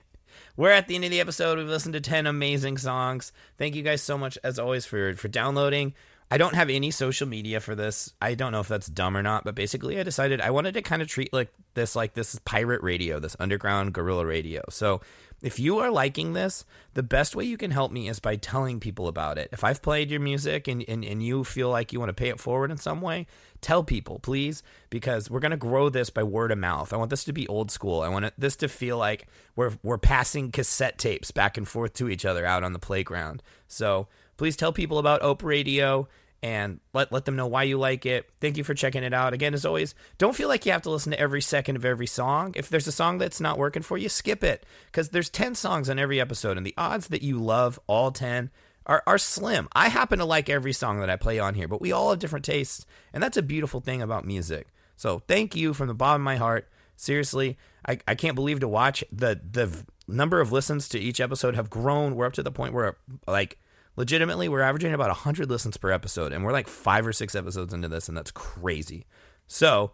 We're 0.57 0.71
at 0.71 0.87
the 0.87 0.95
end 0.95 1.05
of 1.05 1.11
the 1.11 1.21
episode. 1.21 1.59
We've 1.59 1.67
listened 1.67 1.95
to 1.95 2.01
10 2.01 2.29
amazing 2.29 2.79
songs. 2.79 3.33
Thank 3.59 3.75
you 3.75 3.83
guys 3.83 4.01
so 4.01 4.17
much, 4.17 4.39
as 4.45 4.61
always, 4.61 4.87
for, 4.87 5.15
for 5.17 5.27
downloading. 5.27 5.95
I 6.33 6.39
don't 6.39 6.55
have 6.55 6.71
any 6.71 6.91
social 6.91 7.29
media 7.29 7.61
for 7.61 7.75
this. 7.75 8.15
I 8.23 8.33
don't 8.33 8.53
know 8.53 8.61
if 8.61 8.69
that's 8.69 8.87
dumb 8.87 9.19
or 9.19 9.23
not, 9.23 9.45
but 9.45 9.55
basically, 9.55 10.01
I 10.01 10.03
decided 10.03 10.41
I 10.41 10.49
wanted 10.49 10.73
to 10.73 10.81
kind 10.81 11.03
of 11.03 11.09
treat 11.09 11.31
like 11.31 11.53
this 11.75 11.95
like 11.95 12.15
this 12.15 12.39
pirate 12.47 12.83
radio, 12.83 13.19
this 13.19 13.37
underground 13.39 13.93
guerrilla 13.93 14.25
radio. 14.25 14.63
So 14.71 15.03
if 15.43 15.59
you 15.59 15.81
are 15.81 15.91
liking 15.91 16.33
this, 16.33 16.65
the 16.95 17.03
best 17.03 17.37
way 17.37 17.45
you 17.45 17.59
can 17.59 17.71
help 17.71 17.93
me 17.93 18.09
is 18.09 18.19
by 18.19 18.37
telling 18.37 18.81
people 18.81 19.09
about 19.09 19.37
it. 19.37 19.51
If 19.53 19.63
I've 19.63 19.83
played 19.83 20.11
your 20.11 20.21
music 20.21 20.69
and, 20.69 20.83
and, 20.89 21.05
and 21.05 21.23
you 21.23 21.45
feel 21.45 21.69
like 21.69 21.93
you 21.93 21.99
want 21.99 22.09
to 22.09 22.15
pay 22.15 22.31
it 22.31 22.41
forward 22.41 22.71
in 22.71 22.79
some 22.79 23.03
way, 23.03 23.27
tell 23.61 23.85
people, 23.85 24.19
please, 24.19 24.63
because 24.89 25.29
we're 25.29 25.39
going 25.39 25.51
to 25.51 25.59
grow 25.59 25.91
this 25.91 26.09
by 26.09 26.23
word 26.23 26.51
of 26.51 26.57
mouth. 26.57 26.95
I 26.95 26.97
want 26.97 27.11
this 27.11 27.25
to 27.25 27.35
be 27.35 27.47
old 27.49 27.71
school. 27.71 28.01
I 28.01 28.09
want 28.09 28.25
it, 28.25 28.35
this 28.39 28.57
to 28.57 28.69
feel 28.69 28.97
like 28.97 29.27
we're, 29.55 29.73
we're 29.83 29.99
passing 29.99 30.51
cassette 30.51 30.97
tapes 30.97 31.31
back 31.31 31.59
and 31.59 31.69
forth 31.69 31.93
to 31.95 32.09
each 32.09 32.25
other 32.25 32.47
out 32.47 32.65
on 32.65 32.73
the 32.73 32.79
playground. 32.79 33.43
So 33.69 34.09
please 34.39 34.57
tell 34.57 34.73
people 34.73 34.99
about 34.99 35.21
Ope 35.21 35.43
Radio 35.43 36.09
and 36.43 36.81
let 36.93 37.13
let 37.13 37.25
them 37.25 37.37
know 37.37 37.47
why 37.47 37.63
you 37.63 37.79
like 37.79 38.05
it. 38.05 38.29
Thank 38.41 38.57
you 38.57 38.65
for 38.65 38.75
checking 38.75 39.05
it 39.05 39.15
out. 39.15 39.33
Again, 39.33 39.55
as 39.55 39.65
always, 39.65 39.95
don't 40.19 40.35
feel 40.35 40.49
like 40.49 40.67
you 40.67 40.73
have 40.73 40.83
to 40.83 40.91
listen 40.91 41.13
to 41.13 41.21
every 41.21 41.41
second 41.41 41.77
of 41.77 41.85
every 41.85 42.07
song. 42.07 42.53
If 42.57 42.69
there's 42.69 42.89
a 42.89 42.93
song 42.93 43.19
that's 43.19 43.41
not 43.41 43.59
working 43.59 43.83
for 43.83 43.97
you, 43.97 44.09
skip 44.09 44.43
it 44.43 44.67
because 44.87 45.11
there's 45.11 45.31
10 45.31 45.55
songs 45.55 45.89
on 45.89 45.99
every 45.99 46.21
episode 46.21 46.57
and 46.57 46.67
the 46.67 46.75
odds 46.77 47.09
that 47.09 47.23
you 47.23 47.39
love 47.39 47.79
all 47.87 48.11
10 48.11 48.51
are, 48.87 49.03
are 49.07 49.19
slim. 49.19 49.69
I 49.73 49.89
happen 49.89 50.19
to 50.19 50.25
like 50.25 50.49
every 50.49 50.73
song 50.73 51.01
that 51.01 51.11
I 51.11 51.17
play 51.17 51.39
on 51.39 51.55
here, 51.55 51.69
but 51.69 51.81
we 51.81 51.93
all 51.93 52.11
have 52.11 52.19
different 52.19 52.45
tastes, 52.45 52.85
and 53.13 53.23
that's 53.23 53.37
a 53.37 53.43
beautiful 53.43 53.81
thing 53.81 54.03
about 54.03 54.27
music. 54.27 54.69
So 54.97 55.21
thank 55.29 55.55
you 55.55 55.73
from 55.75 55.89
the 55.89 55.95
bottom 55.95 56.23
of 56.23 56.25
my 56.25 56.37
heart. 56.37 56.69
Seriously, 56.97 57.57
I, 57.87 57.99
I 58.07 58.15
can't 58.15 58.35
believe 58.35 58.61
to 58.61 58.69
watch 58.69 59.03
the 59.11 59.41
the 59.51 59.85
number 60.09 60.41
of 60.41 60.53
listens 60.53 60.89
to 60.91 60.99
each 60.99 61.21
episode 61.21 61.55
have 61.55 61.71
grown. 61.71 62.15
We're 62.15 62.27
up 62.27 62.33
to 62.35 62.43
the 62.43 62.53
point 62.53 62.75
where 62.75 62.97
like 63.27 63.59
legitimately 63.97 64.49
we're 64.49 64.61
averaging 64.61 64.95
about 64.95 65.09
100 65.09 65.51
listens 65.51 65.77
per 65.77 65.91
episode 65.91 66.33
and 66.33 66.45
we're 66.45 66.53
like 66.53 66.69
5 66.69 67.07
or 67.07 67.13
6 67.13 67.35
episodes 67.35 67.75
into 67.75 67.89
this 67.89 68.09
and 68.09 68.17
that's 68.17 68.31
crazy. 68.31 69.07
So, 69.47 69.93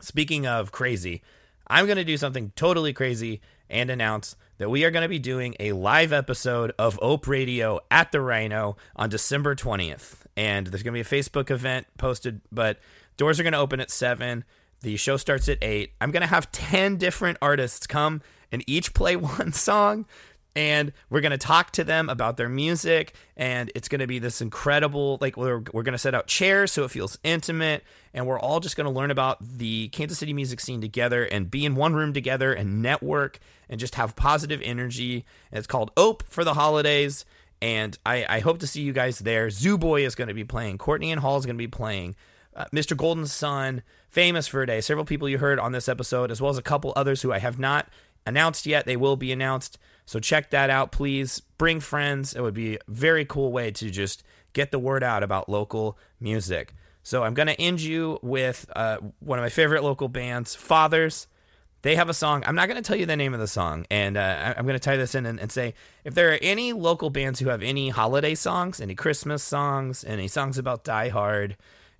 speaking 0.00 0.46
of 0.46 0.72
crazy, 0.72 1.22
I'm 1.66 1.86
going 1.86 1.98
to 1.98 2.04
do 2.04 2.16
something 2.16 2.52
totally 2.56 2.92
crazy 2.92 3.40
and 3.68 3.90
announce 3.90 4.36
that 4.58 4.68
we 4.68 4.84
are 4.84 4.90
going 4.90 5.04
to 5.04 5.08
be 5.08 5.18
doing 5.18 5.54
a 5.60 5.72
live 5.72 6.12
episode 6.12 6.72
of 6.78 6.98
Ope 7.00 7.26
Radio 7.26 7.80
at 7.90 8.12
the 8.12 8.20
Rhino 8.20 8.76
on 8.96 9.08
December 9.08 9.54
20th. 9.54 10.26
And 10.36 10.66
there's 10.66 10.82
going 10.82 10.92
to 10.94 11.02
be 11.04 11.16
a 11.16 11.22
Facebook 11.22 11.50
event 11.50 11.86
posted, 11.96 12.40
but 12.50 12.78
doors 13.16 13.38
are 13.38 13.42
going 13.42 13.52
to 13.52 13.58
open 13.58 13.80
at 13.80 13.90
7. 13.90 14.44
The 14.82 14.96
show 14.96 15.16
starts 15.16 15.48
at 15.48 15.58
8. 15.62 15.92
I'm 16.00 16.10
going 16.10 16.22
to 16.22 16.26
have 16.26 16.50
10 16.50 16.96
different 16.96 17.38
artists 17.40 17.86
come 17.86 18.22
and 18.50 18.64
each 18.66 18.92
play 18.92 19.16
one 19.16 19.52
song 19.52 20.06
and 20.60 20.92
we're 21.08 21.22
going 21.22 21.30
to 21.30 21.38
talk 21.38 21.70
to 21.70 21.82
them 21.82 22.10
about 22.10 22.36
their 22.36 22.48
music 22.48 23.14
and 23.34 23.72
it's 23.74 23.88
going 23.88 24.00
to 24.00 24.06
be 24.06 24.18
this 24.18 24.42
incredible 24.42 25.16
like 25.22 25.34
we're, 25.38 25.62
we're 25.72 25.82
going 25.82 25.92
to 25.92 25.98
set 25.98 26.14
out 26.14 26.26
chairs 26.26 26.70
so 26.70 26.84
it 26.84 26.90
feels 26.90 27.16
intimate 27.24 27.82
and 28.12 28.26
we're 28.26 28.38
all 28.38 28.60
just 28.60 28.76
going 28.76 28.84
to 28.84 28.92
learn 28.92 29.10
about 29.10 29.38
the 29.40 29.88
kansas 29.88 30.18
city 30.18 30.34
music 30.34 30.60
scene 30.60 30.82
together 30.82 31.24
and 31.24 31.50
be 31.50 31.64
in 31.64 31.76
one 31.76 31.94
room 31.94 32.12
together 32.12 32.52
and 32.52 32.82
network 32.82 33.38
and 33.70 33.80
just 33.80 33.94
have 33.94 34.14
positive 34.16 34.60
energy 34.62 35.24
and 35.50 35.56
it's 35.56 35.66
called 35.66 35.90
ope 35.96 36.22
for 36.24 36.44
the 36.44 36.52
holidays 36.52 37.24
and 37.62 37.98
I, 38.04 38.26
I 38.28 38.40
hope 38.40 38.58
to 38.58 38.66
see 38.66 38.82
you 38.82 38.92
guys 38.92 39.18
there 39.20 39.48
zoo 39.48 39.78
boy 39.78 40.04
is 40.04 40.14
going 40.14 40.28
to 40.28 40.34
be 40.34 40.44
playing 40.44 40.76
courtney 40.76 41.10
and 41.10 41.22
hall 41.22 41.38
is 41.38 41.46
going 41.46 41.56
to 41.56 41.62
be 41.62 41.68
playing 41.68 42.16
uh, 42.54 42.64
Mr. 42.74 42.96
Golden 42.96 43.26
son, 43.26 43.80
famous 44.08 44.48
for 44.48 44.60
a 44.60 44.66
day. 44.66 44.80
Several 44.80 45.04
people 45.04 45.28
you 45.28 45.38
heard 45.38 45.60
on 45.60 45.70
this 45.70 45.88
episode, 45.88 46.32
as 46.32 46.40
well 46.40 46.50
as 46.50 46.58
a 46.58 46.62
couple 46.62 46.92
others 46.96 47.22
who 47.22 47.32
I 47.32 47.38
have 47.38 47.60
not 47.60 47.86
announced 48.26 48.66
yet. 48.66 48.86
They 48.86 48.96
will 48.96 49.16
be 49.16 49.32
announced. 49.32 49.78
So 50.10 50.18
check 50.18 50.50
that 50.50 50.70
out, 50.70 50.90
please. 50.90 51.38
Bring 51.56 51.78
friends. 51.78 52.34
It 52.34 52.40
would 52.40 52.52
be 52.52 52.74
a 52.74 52.78
very 52.88 53.24
cool 53.24 53.52
way 53.52 53.70
to 53.70 53.90
just 53.90 54.24
get 54.54 54.72
the 54.72 54.78
word 54.80 55.04
out 55.04 55.22
about 55.22 55.48
local 55.48 55.96
music. 56.18 56.74
So 57.04 57.22
I'm 57.22 57.32
going 57.32 57.46
to 57.46 57.60
end 57.60 57.80
you 57.80 58.18
with 58.20 58.68
uh, 58.74 58.96
one 59.20 59.38
of 59.38 59.44
my 59.44 59.50
favorite 59.50 59.84
local 59.84 60.08
bands, 60.08 60.56
Fathers. 60.56 61.28
They 61.82 61.94
have 61.94 62.08
a 62.08 62.14
song. 62.14 62.42
I'm 62.44 62.56
not 62.56 62.66
going 62.66 62.82
to 62.82 62.82
tell 62.82 62.96
you 62.96 63.06
the 63.06 63.16
name 63.16 63.34
of 63.34 63.38
the 63.38 63.46
song, 63.46 63.86
and 63.88 64.16
uh, 64.16 64.54
I'm 64.56 64.64
going 64.64 64.74
to 64.74 64.80
tie 64.80 64.96
this 64.96 65.14
in 65.14 65.26
and, 65.26 65.38
and 65.38 65.52
say 65.52 65.74
if 66.02 66.12
there 66.12 66.32
are 66.32 66.38
any 66.42 66.72
local 66.72 67.10
bands 67.10 67.38
who 67.38 67.48
have 67.48 67.62
any 67.62 67.90
holiday 67.90 68.34
songs, 68.34 68.80
any 68.80 68.96
Christmas 68.96 69.44
songs, 69.44 70.04
any 70.04 70.26
songs 70.26 70.58
about 70.58 70.82
Die 70.82 71.08
Hard, 71.10 71.56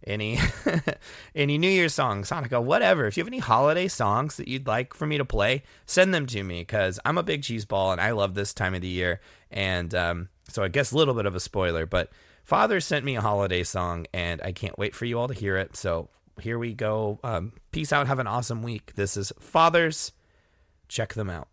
any 0.07 0.39
any 1.35 1.59
New 1.59 1.71
Year's 1.71 1.95
songs, 1.95 2.31
Hanukkah, 2.31 2.63
whatever. 2.63 3.07
If 3.07 3.17
you 3.17 3.23
have 3.23 3.29
any 3.29 3.39
holiday 3.39 3.89
songs 3.89 4.37
that 4.37 4.49
you'd 4.49 4.67
like 4.67 4.95
for 4.95 5.07
me 5.07 5.19
to 5.19 5.25
play, 5.25 5.63
send 5.87 6.15
them 6.15 6.27
to 6.27 6.43
me 6.43 6.63
because 6.63 6.99
I'm 7.05 7.19
a 7.19 7.23
big 7.23 7.43
cheese 7.43 7.65
ball 7.65 7.93
and 7.93 8.01
I 8.01 8.13
love 8.13 8.35
this 8.35 8.55
time 8.55 8.75
of 8.75 8.81
the 8.81 8.89
year. 8.89 9.21
And 9.51 9.95
um, 9.95 10.29
so 10.49 10.63
I 10.63 10.69
guess 10.69 10.93
a 10.93 10.97
little 10.97 11.15
bit 11.15 11.27
of 11.27 11.35
a 11.35 11.41
spoiler, 11.41 11.87
but 11.87 12.11
Father 12.45 12.81
sent 12.81 13.05
me 13.05 13.17
a 13.17 13.21
holiday 13.21 13.63
song 13.63 14.07
and 14.13 14.41
I 14.43 14.53
can't 14.53 14.79
wait 14.79 14.95
for 14.95 15.05
you 15.05 15.19
all 15.19 15.29
to 15.29 15.35
hear 15.35 15.57
it. 15.57 15.77
So 15.77 16.09
here 16.41 16.59
we 16.59 16.75
go. 16.75 17.21
Um, 17.23 17.53
peace 17.73 17.93
out. 17.93 18.07
Have 18.07 18.19
an 18.19 18.27
awesome 18.27 18.63
week. 18.63 18.95
This 18.95 19.17
is 19.17 19.33
Fathers. 19.39 20.13
Check 20.89 21.15
them 21.15 21.31
out. 21.31 21.49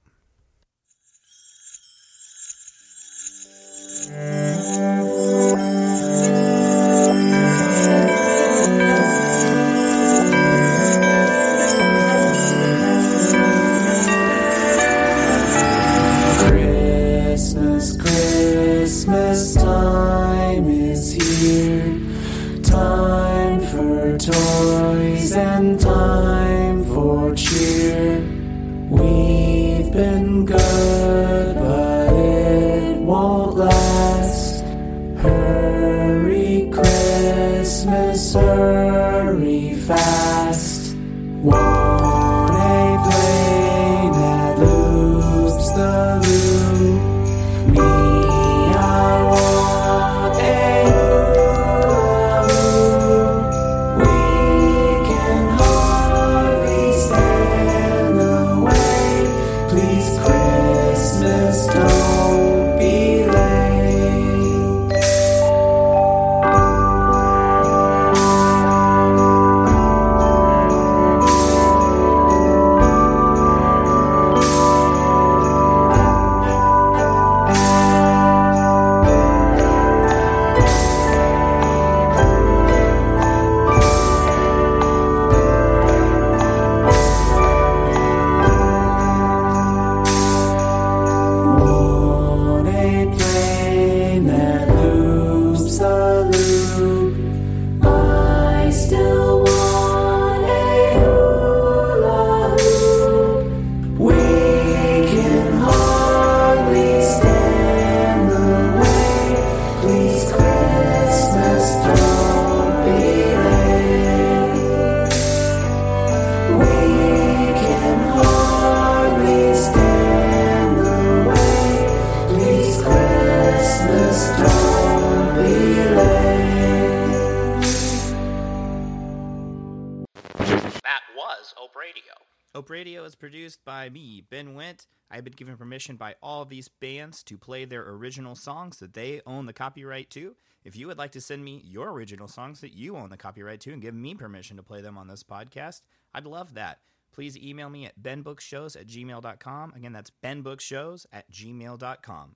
Given 135.37 135.55
permission 135.55 135.95
by 135.95 136.15
all 136.21 136.41
of 136.41 136.49
these 136.49 136.67
bands 136.67 137.23
to 137.23 137.37
play 137.37 137.65
their 137.65 137.87
original 137.89 138.35
songs 138.35 138.77
that 138.77 138.93
they 138.93 139.21
own 139.25 139.45
the 139.45 139.53
copyright 139.53 140.09
to. 140.11 140.35
If 140.63 140.75
you 140.75 140.87
would 140.87 140.97
like 140.97 141.11
to 141.11 141.21
send 141.21 141.45
me 141.45 141.61
your 141.65 141.91
original 141.91 142.27
songs 142.27 142.59
that 142.61 142.73
you 142.73 142.97
own 142.97 143.09
the 143.09 143.17
copyright 143.17 143.61
to 143.61 143.71
and 143.71 143.81
give 143.81 143.93
me 143.95 144.15
permission 144.15 144.57
to 144.57 144.63
play 144.63 144.81
them 144.81 144.97
on 144.97 145.07
this 145.07 145.23
podcast, 145.23 145.81
I'd 146.13 146.25
love 146.25 146.55
that. 146.55 146.79
Please 147.13 147.37
email 147.37 147.69
me 147.69 147.85
at 147.85 148.01
benbookshows 148.01 148.79
at 148.79 148.87
gmail.com. 148.87 149.73
Again, 149.75 149.93
that's 149.93 150.11
benbookshows 150.23 151.05
at 151.11 151.31
gmail.com. 151.31 152.35